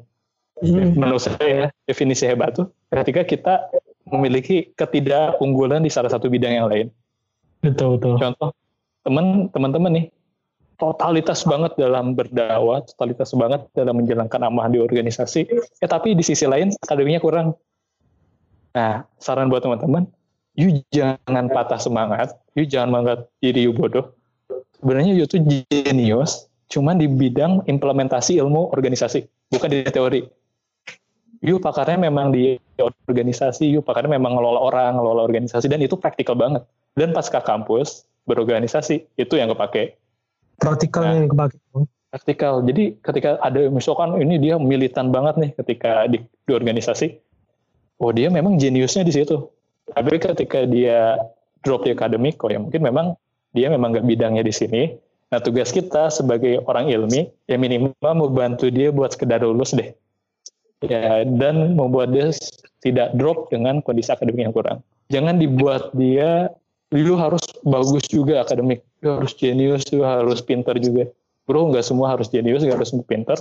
[0.59, 0.95] Hmm.
[0.95, 3.53] Menurut saya definisi hebat tuh ketika kita
[4.07, 6.87] memiliki ketidakunggulan di salah satu bidang yang lain.
[7.63, 8.19] Betul betul.
[8.19, 8.49] Contoh
[9.03, 10.05] teman teman-teman nih
[10.77, 15.47] totalitas banget dalam berdakwah, totalitas banget dalam menjalankan amanah di organisasi.
[15.79, 17.55] Ya tapi di sisi lain akademinya kurang.
[18.73, 20.09] Nah, saran buat teman-teman,
[20.57, 24.11] you jangan patah semangat, you jangan menganggap diri you bodoh.
[24.83, 25.39] Sebenarnya you tuh
[25.71, 30.21] jenius, cuman di bidang implementasi ilmu organisasi, bukan di teori.
[31.43, 36.35] You pakarnya memang di organisasi, you pakarnya memang ngelola orang, ngelola organisasi, dan itu praktikal
[36.35, 36.67] banget.
[36.99, 39.95] Dan pas ke kampus, berorganisasi, itu yang kepake.
[40.59, 41.55] Praktikal nah, yang kepake.
[42.11, 42.59] Praktikal.
[42.67, 47.17] Jadi ketika ada misalkan ini dia militan banget nih ketika di, di organisasi,
[48.03, 49.47] oh dia memang jeniusnya di situ
[49.91, 51.19] tapi ketika dia
[51.59, 53.07] drop di akademik, oh ya mungkin memang
[53.53, 54.81] dia memang nggak bidangnya di sini.
[55.33, 59.93] Nah tugas kita sebagai orang ilmi ya minimal membantu dia buat sekedar lulus deh.
[60.83, 62.29] Ya dan membuat dia
[62.83, 64.83] tidak drop dengan kondisi akademik yang kurang.
[65.07, 66.51] Jangan dibuat dia
[66.93, 71.09] lu harus bagus juga akademik, lu harus jenius, lu harus pinter juga.
[71.49, 73.37] Bro, nggak semua harus jenius, nggak harus pinter.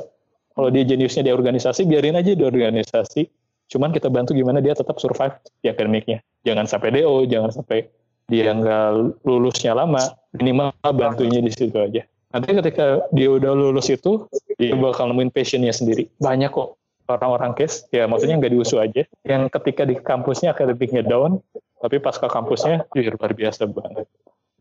[0.56, 3.28] Kalau dia jeniusnya di organisasi, biarin aja di organisasi.
[3.68, 6.20] Cuman kita bantu gimana dia tetap survive di akademiknya.
[6.44, 7.88] Jangan sampai DO, jangan sampai
[8.32, 10.00] dia nggak lulusnya lama,
[10.32, 12.08] minimal bantunya di situ aja.
[12.32, 14.24] Nanti ketika dia udah lulus itu,
[14.56, 16.08] dia bakal nemuin passionnya sendiri.
[16.16, 16.80] Banyak kok
[17.12, 21.44] orang-orang case, ya maksudnya nggak diusu aja, yang ketika di kampusnya akademiknya down,
[21.84, 24.08] tapi pas ke kampusnya, ya luar biasa banget.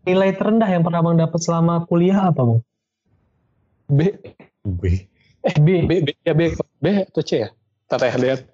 [0.04, 2.60] Nilai terendah yang pernah Bang dapat selama kuliah apa Bang?
[3.88, 4.12] B
[4.68, 4.84] B.
[5.42, 7.50] eh B B, B ya B B atau C ya
[7.90, 8.46] Tata lihat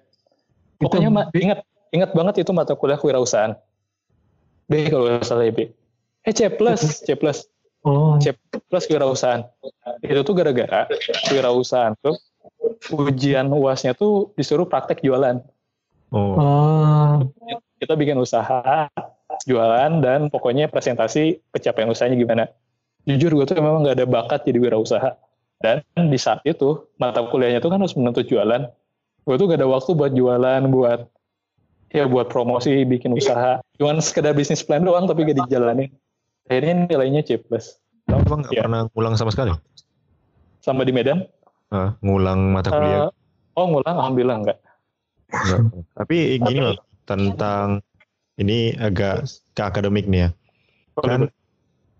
[0.80, 1.58] pokoknya ingat
[1.92, 3.54] ingat banget itu mata kuliah kewirausahaan
[4.68, 5.72] B kalau nggak salah ya B.
[6.28, 7.48] Eh C plus C plus.
[7.82, 8.36] Oh, C
[8.68, 9.48] plus kewirausahaan.
[10.04, 10.84] Itu tuh gara-gara
[11.26, 12.20] kewirausahaan tuh
[12.92, 15.40] ujian uasnya tuh disuruh praktek jualan.
[16.08, 16.40] Oh.
[16.40, 17.12] oh,
[17.80, 18.88] kita bikin usaha
[19.44, 22.44] jualan dan pokoknya presentasi pencapaian usahanya gimana.
[23.08, 25.16] Jujur gue tuh memang nggak ada bakat jadi wirausaha.
[25.58, 28.70] Dan di saat itu mata kuliahnya tuh kan harus menuntut jualan.
[29.26, 31.00] Gue tuh gak ada waktu buat jualan buat
[31.88, 35.88] ya buat promosi bikin usaha cuman sekedar bisnis plan doang tapi gak dijalanin
[36.44, 38.62] akhirnya nilainya C plus Kamu emang nggak Iya.
[38.64, 39.52] pernah ngulang sama sekali?
[40.58, 41.24] sama di Medan
[41.68, 43.04] Ah, ngulang mata kuliah?
[43.04, 43.10] eh,
[43.54, 44.58] oh ngulang alhamdulillah enggak
[45.28, 45.60] Nggak.
[45.92, 47.84] Tapi gini loh, tentang
[48.34, 50.30] ini agak ke akademik nih ya.
[50.96, 51.28] Kan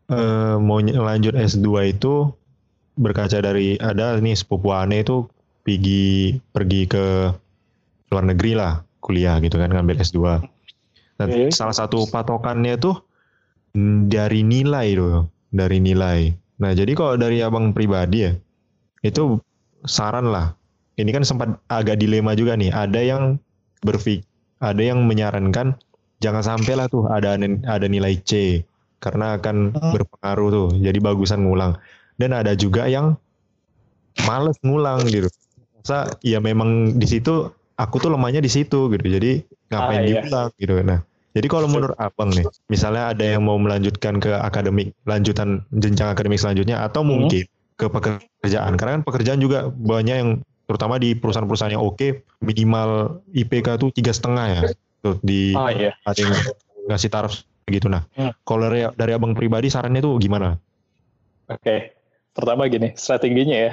[0.08, 2.32] eh, mau lanjut S2 itu
[2.96, 5.28] berkaca dari ada nih sepupu aneh itu
[5.60, 7.04] pergi pergi ke
[8.08, 10.44] luar negeri lah kuliah gitu kan ngambil S2.
[11.18, 11.50] Dan Oke.
[11.50, 13.00] salah satu patokannya tuh
[13.72, 16.30] mm, dari nilai loh, dari nilai.
[16.60, 18.32] Nah, jadi kalau dari abang pribadi ya,
[19.02, 19.40] itu
[19.88, 20.52] saran lah.
[20.98, 22.70] Ini kan sempat agak dilema juga nih.
[22.74, 23.22] Ada yang
[23.82, 24.22] berfik,
[24.60, 25.78] ada yang menyarankan
[26.18, 28.62] jangan sampai lah tuh ada ada nilai C
[28.98, 29.92] karena akan Hmm.
[29.94, 30.68] berpengaruh tuh.
[30.82, 31.78] Jadi bagusan ngulang.
[32.18, 33.14] Dan ada juga yang
[34.26, 35.30] males ngulang gitu.
[35.78, 37.46] Masa ya memang di situ
[37.78, 39.06] aku tuh lemahnya di situ gitu.
[39.06, 40.20] Jadi ngapain Ah, iya.
[40.20, 40.74] diulang gitu.
[40.82, 41.00] Nah,
[41.32, 46.42] jadi kalau menurut abang nih, misalnya ada yang mau melanjutkan ke akademik, lanjutan jenjang akademik
[46.42, 47.24] selanjutnya, atau Hmm.
[47.24, 47.46] mungkin
[47.78, 50.30] ke pekerjaan, karena kan pekerjaan juga banyak yang
[50.66, 54.60] terutama di perusahaan-perusahaan yang oke, minimal IPK tuh tiga setengah ya,
[55.00, 56.34] tuh di oh iya ada yang
[56.90, 57.38] ngasih taraf
[57.70, 57.86] gitu.
[57.86, 58.34] Nah, Hmm.
[58.42, 60.58] kalau dari, dari abang pribadi sarannya tuh gimana?
[61.48, 61.94] Oke,
[62.34, 63.72] pertama gini, strateginya ya.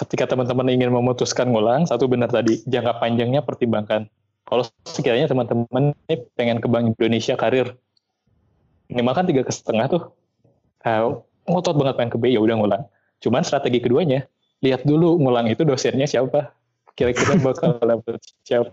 [0.00, 4.08] Ketika teman-teman ingin memutuskan ngulang, satu benar tadi, jangka panjangnya pertimbangkan.
[4.48, 7.76] Kalau sekiranya teman-teman ini pengen ke Bank Indonesia karir,
[8.88, 10.02] minimal kan tiga ke setengah tuh.
[10.88, 12.82] Nah, ngotot banget pengen ke B, ya udah ngulang.
[13.20, 14.24] Cuman strategi keduanya,
[14.64, 16.56] lihat dulu ngulang itu dosennya siapa.
[16.96, 18.16] Kira-kira bakal dapet
[18.48, 18.72] siapa.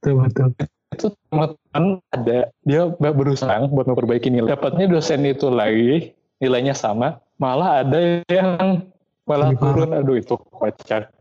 [0.00, 0.48] betul betul.
[0.96, 4.56] Itu teman-teman ada, dia berusaha buat memperbaiki nilai.
[4.56, 8.88] Dapatnya dosen itu lagi, nilainya sama, malah ada yang
[9.28, 9.74] malah Lebih parah.
[9.74, 11.12] turun aduh itu kocak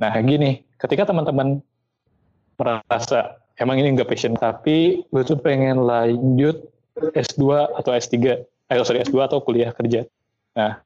[0.00, 0.64] nah gini.
[0.80, 1.60] Ketika teman-teman
[2.56, 6.64] merasa emang ini nggak passion tapi gue tuh pengen lanjut
[7.12, 10.08] S2 atau S3 eh sorry S2 atau kuliah kerja.
[10.56, 10.80] Nah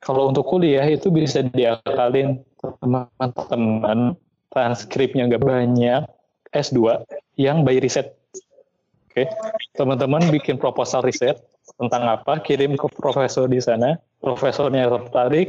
[0.00, 2.40] kalau untuk kuliah itu bisa diakalin
[2.80, 4.16] teman-teman
[4.48, 6.08] transkripnya nggak banyak
[6.56, 7.04] S2
[7.36, 8.16] yang by riset
[9.12, 9.24] oke?
[9.76, 11.40] Teman-teman bikin proposal riset
[11.78, 15.48] tentang apa, kirim ke profesor di sana, profesornya tertarik,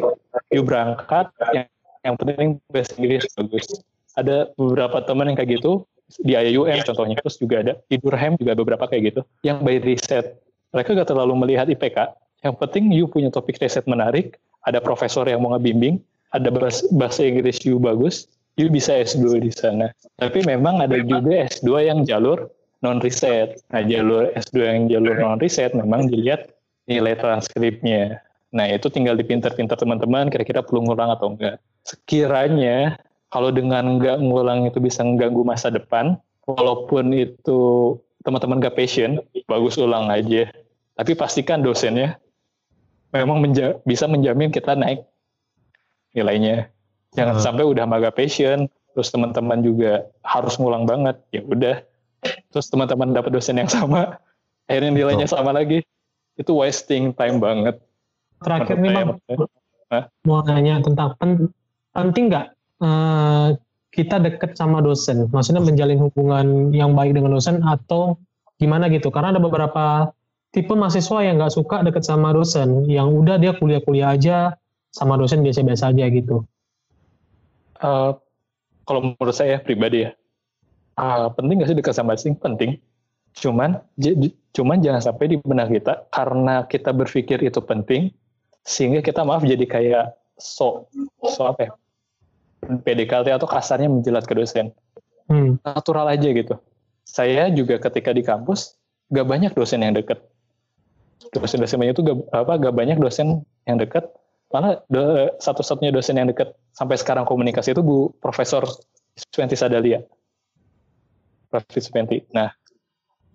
[0.50, 1.68] you berangkat, yang,
[2.08, 3.68] yang penting bahasa Inggris bagus.
[4.16, 5.84] Ada beberapa teman yang kayak gitu,
[6.24, 10.40] di IUM contohnya, terus juga ada, di Durham juga beberapa kayak gitu, yang by riset.
[10.76, 15.44] Mereka gak terlalu melihat IPK, yang penting you punya topik riset menarik, ada profesor yang
[15.44, 16.02] mau ngebimbing,
[16.32, 19.92] ada bahasa, Inggris you bagus, you bisa S2 di sana.
[20.20, 22.52] Tapi memang ada juga S2 yang jalur
[22.82, 23.62] non riset.
[23.70, 26.50] Nah, jalur S2 yang jalur non riset memang dilihat
[26.90, 28.20] nilai transkripnya.
[28.52, 31.64] Nah, itu tinggal dipinter-pinter teman-teman kira-kira perlu ngulang atau enggak.
[31.88, 33.00] Sekiranya
[33.32, 37.96] kalau dengan enggak ngulang itu bisa mengganggu masa depan, walaupun itu
[38.28, 40.52] teman-teman gak passion, bagus ulang aja.
[41.00, 42.20] Tapi pastikan dosennya
[43.16, 45.08] memang menja bisa menjamin kita naik
[46.12, 46.68] nilainya.
[47.16, 47.44] Jangan Hmm.
[47.44, 51.20] sampai udah maga passion, terus teman-teman juga harus ngulang banget.
[51.32, 51.76] Ya udah,
[52.52, 54.20] terus teman-teman dapat dosen yang sama,
[54.68, 55.84] akhirnya nilainya sama lagi.
[56.36, 57.80] Itu wasting time banget.
[58.42, 59.10] Terakhir nih bang,
[60.26, 61.54] mau nanya tentang pen-
[61.94, 62.46] penting nggak
[62.82, 63.48] eh,
[63.92, 65.30] kita deket sama dosen?
[65.30, 68.18] Maksudnya menjalin hubungan yang baik dengan dosen atau
[68.58, 69.14] gimana gitu?
[69.14, 70.10] Karena ada beberapa
[70.50, 74.38] tipe mahasiswa yang nggak suka deket sama dosen, yang udah dia kuliah-kuliah aja
[74.90, 76.44] sama dosen biasa-biasa aja gitu.
[77.82, 78.12] Eh,
[78.88, 80.12] kalau menurut saya pribadi ya,
[80.98, 82.34] eh, penting nggak sih dekat sama asing?
[82.40, 82.80] Penting.
[83.32, 83.80] Cuman,
[84.52, 88.12] cuman jangan sampai di benak kita karena kita berpikir itu penting,
[88.66, 90.06] sehingga kita maaf jadi kayak
[90.38, 90.86] so,
[91.26, 91.72] so apa ya?
[92.62, 94.70] PDKT atau kasarnya menjilat ke dosen.
[95.32, 95.56] Hmm.
[95.64, 96.60] natural aja gitu.
[97.08, 98.76] Saya juga ketika di kampus
[99.16, 100.20] gak banyak dosen yang deket.
[101.32, 104.12] Dosen-dosen banyak itu gak, apa gak banyak dosen yang deket.
[104.52, 108.68] Malah do- satu-satunya dosen yang deket sampai sekarang komunikasi itu Bu Profesor
[109.32, 110.04] Sventi Sadalia.
[111.48, 111.64] Prof.
[111.80, 112.28] Sventi.
[112.36, 112.52] Nah,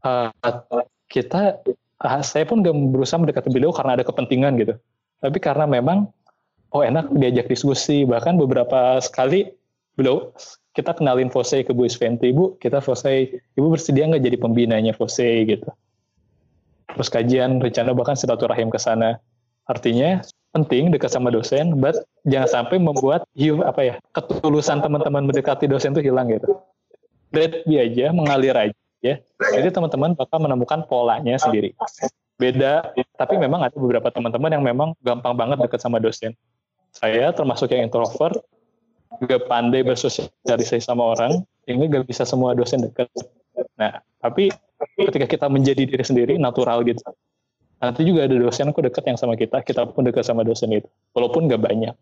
[0.04, 0.28] eh,
[1.08, 1.64] kita
[2.00, 4.76] ah, saya pun gak berusaha mendekati beliau karena ada kepentingan gitu.
[5.20, 6.10] Tapi karena memang
[6.76, 8.04] oh enak diajak diskusi.
[8.04, 9.48] Bahkan beberapa sekali
[9.96, 10.32] beliau
[10.76, 12.32] kita kenalin Fose ke Bu Isventi.
[12.36, 15.68] Bu kita Fose Ibu bersedia nggak jadi pembinanya Fose gitu.
[16.92, 19.20] Terus kajian rencana bahkan silaturahim ke sana.
[19.66, 20.22] Artinya
[20.54, 25.92] penting dekat sama dosen but jangan sampai membuat you apa ya ketulusan teman-teman mendekati dosen
[25.96, 26.60] itu hilang gitu.
[27.34, 28.76] Let aja mengalir aja.
[29.04, 29.20] Ya
[29.52, 31.76] jadi teman-teman bakal menemukan polanya sendiri
[32.36, 36.36] beda tapi memang ada beberapa teman-teman yang memang gampang banget dekat sama dosen.
[36.92, 38.40] Saya termasuk yang introvert
[39.24, 43.08] gak pandai bersosialisasi sama orang sehingga gak bisa semua dosen dekat
[43.80, 44.52] nah tapi
[45.00, 47.00] ketika kita menjadi diri sendiri natural gitu.
[47.76, 50.88] Nanti juga ada dosen kok dekat yang sama kita kita pun dekat sama dosen itu
[51.16, 51.92] walaupun gak banyak.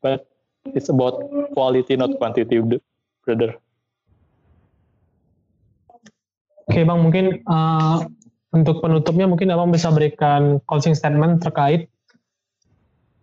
[0.00, 0.28] But
[0.72, 1.20] it's about
[1.52, 2.60] quality not quantity
[3.24, 3.56] brother.
[6.66, 8.04] Oke bang, mungkin uh,
[8.54, 11.90] untuk penutupnya mungkin abang bisa berikan closing statement terkait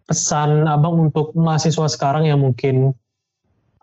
[0.03, 2.91] pesan abang untuk mahasiswa sekarang yang mungkin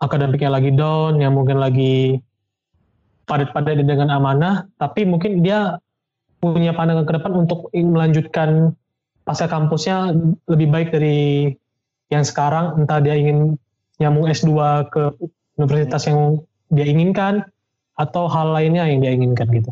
[0.01, 2.21] akademiknya lagi down, yang mungkin lagi
[3.25, 5.77] padat-padat dengan amanah, tapi mungkin dia
[6.41, 8.73] punya pandangan ke depan untuk melanjutkan
[9.25, 10.13] pasca kampusnya
[10.49, 11.53] lebih baik dari
[12.09, 13.55] yang sekarang, entah dia ingin
[14.01, 14.51] nyambung S2
[14.89, 15.03] ke
[15.61, 16.41] universitas yang
[16.73, 17.45] dia inginkan,
[18.01, 19.71] atau hal lainnya yang dia inginkan gitu.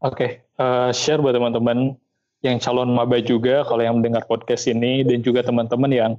[0.00, 0.30] Oke, okay.
[0.56, 1.92] uh, eh, share buat teman-teman
[2.40, 6.12] yang calon maba juga kalau yang mendengar podcast ini dan juga teman-teman yang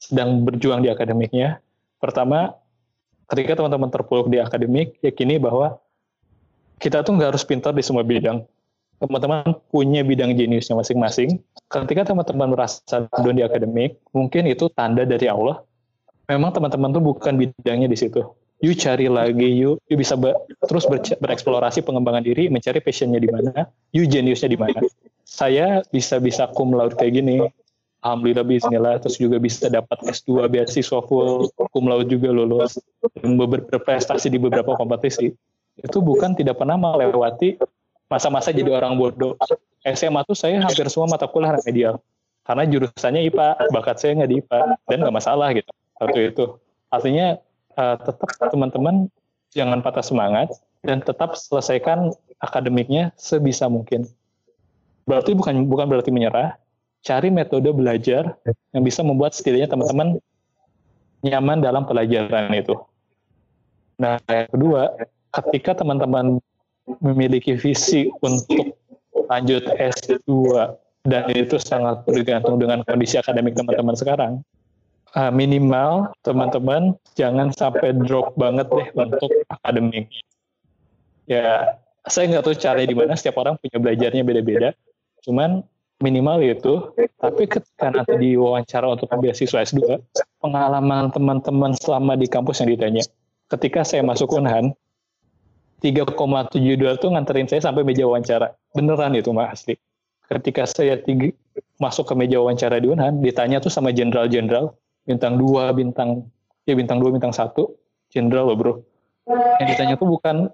[0.00, 1.60] sedang berjuang di akademiknya.
[2.00, 2.56] Pertama,
[3.28, 5.76] ketika teman-teman terpuruk di akademik, yakini bahwa
[6.80, 8.40] kita tuh nggak harus pintar di semua bidang.
[9.04, 11.36] Teman-teman punya bidang jeniusnya masing-masing.
[11.68, 15.60] Ketika teman-teman merasa down di akademik, mungkin itu tanda dari Allah.
[16.24, 18.24] Memang teman-teman tuh bukan bidangnya di situ
[18.60, 23.28] you cari lagi, you you bisa ber, terus ber, bereksplorasi pengembangan diri, mencari passionnya di
[23.28, 24.80] mana, you geniusnya di mana.
[25.26, 27.44] Saya bisa bisa cum laude kayak gini,
[28.00, 32.80] alhamdulillah bismillah, terus juga bisa dapat S2 beasiswa full, cum laude juga lulus,
[33.20, 35.34] berprestasi di beberapa kompetisi.
[35.76, 37.60] Itu bukan tidak pernah melewati
[38.08, 39.36] masa-masa jadi orang bodoh.
[39.84, 42.00] SMA tuh saya hampir semua mata kuliah remedial.
[42.46, 45.70] Karena jurusannya IPA, bakat saya nggak di IPA, dan nggak masalah gitu.
[45.98, 46.44] Waktu itu.
[46.86, 47.42] Artinya
[47.76, 49.08] uh, tetap teman-teman
[49.52, 50.52] jangan patah semangat
[50.84, 52.12] dan tetap selesaikan
[52.42, 54.04] akademiknya sebisa mungkin.
[55.06, 56.58] Berarti bukan bukan berarti menyerah,
[57.06, 58.34] cari metode belajar
[58.74, 60.18] yang bisa membuat setidaknya teman-teman
[61.22, 62.74] nyaman dalam pelajaran itu.
[63.96, 64.92] Nah, yang kedua,
[65.32, 66.42] ketika teman-teman
[67.00, 68.76] memiliki visi untuk
[69.30, 70.26] lanjut S2
[71.06, 74.32] dan itu sangat bergantung dengan kondisi akademik teman-teman sekarang,
[75.16, 80.12] uh, minimal teman-teman jangan sampai drop banget deh untuk akademik.
[81.26, 83.12] Ya, saya nggak tahu caranya di mana.
[83.18, 84.68] Setiap orang punya belajarnya beda-beda.
[85.24, 85.64] Cuman
[86.04, 86.92] minimal itu.
[87.16, 89.98] Tapi ketika nanti diwawancara untuk beasiswa S2,
[90.38, 93.02] pengalaman teman-teman selama di kampus yang ditanya.
[93.50, 94.76] Ketika saya masuk Unhan,
[95.80, 98.54] 3,72 itu nganterin saya sampai meja wawancara.
[98.76, 99.80] Beneran itu mah asli.
[100.26, 101.30] Ketika saya tinggi,
[101.78, 104.74] masuk ke meja wawancara di Unhan, ditanya tuh sama jenderal-jenderal,
[105.06, 106.26] bintang dua bintang
[106.68, 107.78] ya bintang dua bintang satu.
[108.10, 108.72] Jenderal loh bro.
[109.58, 110.50] Yang ditanya tuh bukan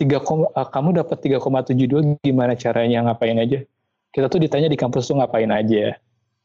[0.00, 3.04] tiga uh, kamu dapat 3,72 gimana caranya?
[3.10, 3.60] Ngapain aja?
[4.14, 5.98] Kita tuh ditanya di kampus tuh ngapain aja.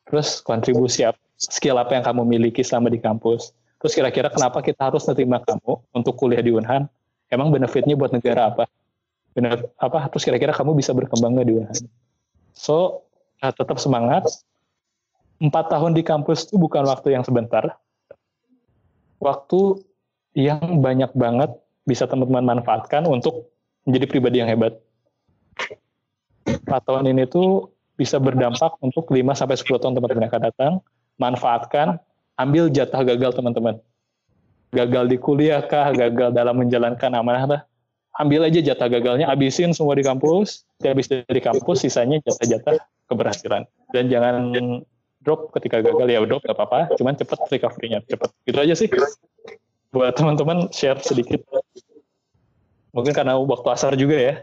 [0.09, 3.55] Terus kontribusi apa, skill apa yang kamu miliki selama di kampus?
[3.79, 6.89] Terus kira-kira kenapa kita harus menerima kamu untuk kuliah di Unhan
[7.31, 8.67] emang benefitnya buat negara apa?
[9.31, 10.11] Benar apa?
[10.11, 11.83] Terus kira-kira kamu bisa berkembang nggak di Unhan
[12.59, 13.07] so
[13.39, 14.27] uh, tetap semangat
[15.39, 17.79] empat tahun di kampus itu bukan waktu yang sebentar.
[19.19, 19.83] Waktu
[20.35, 21.51] yang banyak banget
[21.83, 23.51] bisa teman-teman manfaatkan untuk
[23.87, 24.77] menjadi pribadi yang hebat.
[26.45, 30.73] Empat tahun ini tuh bisa berdampak untuk 5 sampai 10 tahun teman-teman akan datang.
[31.19, 31.99] Manfaatkan,
[32.39, 33.75] ambil jatah gagal teman-teman.
[34.71, 37.61] Gagal di kuliah kah, gagal dalam menjalankan amanah kah?
[38.19, 43.63] Ambil aja jatah gagalnya, abisin semua di kampus, habis dari kampus sisanya jatah-jatah keberhasilan.
[43.91, 44.53] Dan jangan
[45.23, 45.51] drop.
[45.55, 46.93] Ketika gagal ya drop gak apa-apa.
[46.95, 48.29] Cuman cepet recovery-nya cepet.
[48.45, 48.87] Gitu aja sih.
[49.93, 51.41] Buat teman-teman share sedikit.
[52.93, 54.33] Mungkin karena waktu asar juga ya.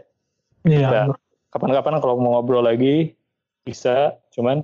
[0.67, 1.11] Iya.
[1.51, 3.15] Kapan-kapan kalau mau ngobrol lagi
[3.63, 4.17] bisa.
[4.35, 4.63] Cuman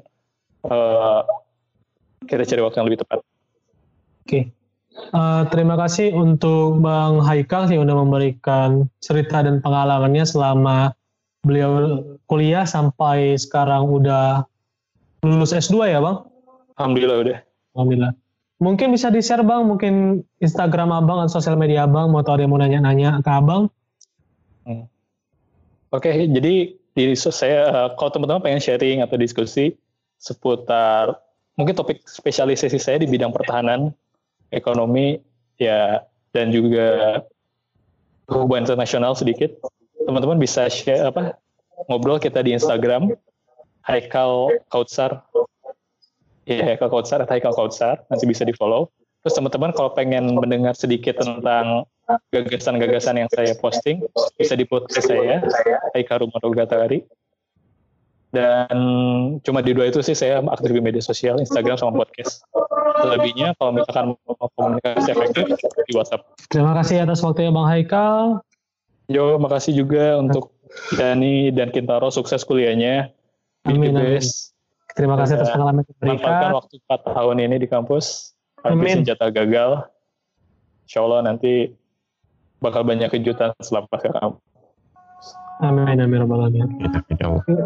[0.67, 1.21] uh,
[2.27, 3.19] kita cari waktu yang lebih tepat.
[4.23, 4.27] Oke.
[4.27, 4.43] Okay.
[4.93, 10.93] Uh, eh, terima kasih untuk Bang Haikal yang udah memberikan cerita dan pengalamannya selama
[11.43, 11.99] beliau
[12.29, 14.45] kuliah sampai sekarang udah
[15.23, 16.17] lulus S2 ya bang?
[16.75, 17.37] Alhamdulillah udah.
[17.73, 18.13] Alhamdulillah.
[18.61, 22.51] Mungkin bisa di-share bang, mungkin Instagram abang atau sosial media abang, mau tahu ada yang
[22.53, 23.67] mau nanya-nanya ke abang.
[24.63, 24.87] Hmm.
[25.91, 29.73] Oke, okay, jadi di saya uh, kalau teman-teman pengen sharing atau diskusi,
[30.21, 31.17] seputar
[31.59, 33.91] mungkin topik spesialisasi saya di bidang pertahanan,
[34.53, 35.19] ekonomi,
[35.57, 37.19] ya dan juga
[38.29, 39.51] hubungan internasional sedikit.
[40.07, 41.35] Teman-teman bisa share apa
[41.89, 43.11] ngobrol kita di Instagram
[43.83, 45.23] Haikal Kautsar.
[46.43, 48.91] Ya, Haikal Kautsar atau Haikal Kautsar nanti bisa di follow.
[49.23, 51.87] Terus teman-teman kalau pengen mendengar sedikit tentang
[52.31, 54.03] gagasan-gagasan yang saya posting
[54.35, 55.39] bisa di podcast saya
[55.95, 57.07] Haikal Rumonogatari
[58.33, 58.75] dan
[59.45, 62.43] cuma di dua itu sih saya aktif di media sosial Instagram sama podcast
[62.99, 65.45] selebihnya kalau misalkan mau komunikasi efektif
[65.87, 68.41] di WhatsApp Terima kasih atas waktunya Bang Haikal.
[69.07, 70.51] Yo makasih juga untuk
[70.97, 73.13] Dani dan Kintaro sukses kuliahnya
[73.63, 74.19] Amin, amin.
[74.19, 74.51] UBS.
[74.93, 76.51] Terima kasih atas Ya, pengalaman yang manfaatkan diberikan.
[76.53, 78.05] waktu 4 tahun ini di kampus
[78.61, 78.95] habis Amin.
[79.01, 79.71] senjata gagal
[80.85, 81.73] Insya Allah nanti
[82.61, 84.43] bakal banyak kejutan selepas ke kampus
[85.63, 86.67] Amin, amin, alamin.
[86.77, 87.65] Gitu, gitu.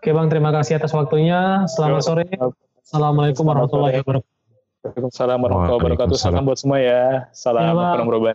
[0.00, 1.66] Oke Bang, terima kasih atas waktunya.
[1.66, 2.24] Selamat sore.
[2.80, 4.32] Assalamualaikum warahmatullahi wabarakatuh.
[4.80, 6.16] Waalaikumsalam warahmatullahi wabarakatuh.
[6.16, 7.28] Salam buat semua ya.
[7.36, 8.32] Salam Ya,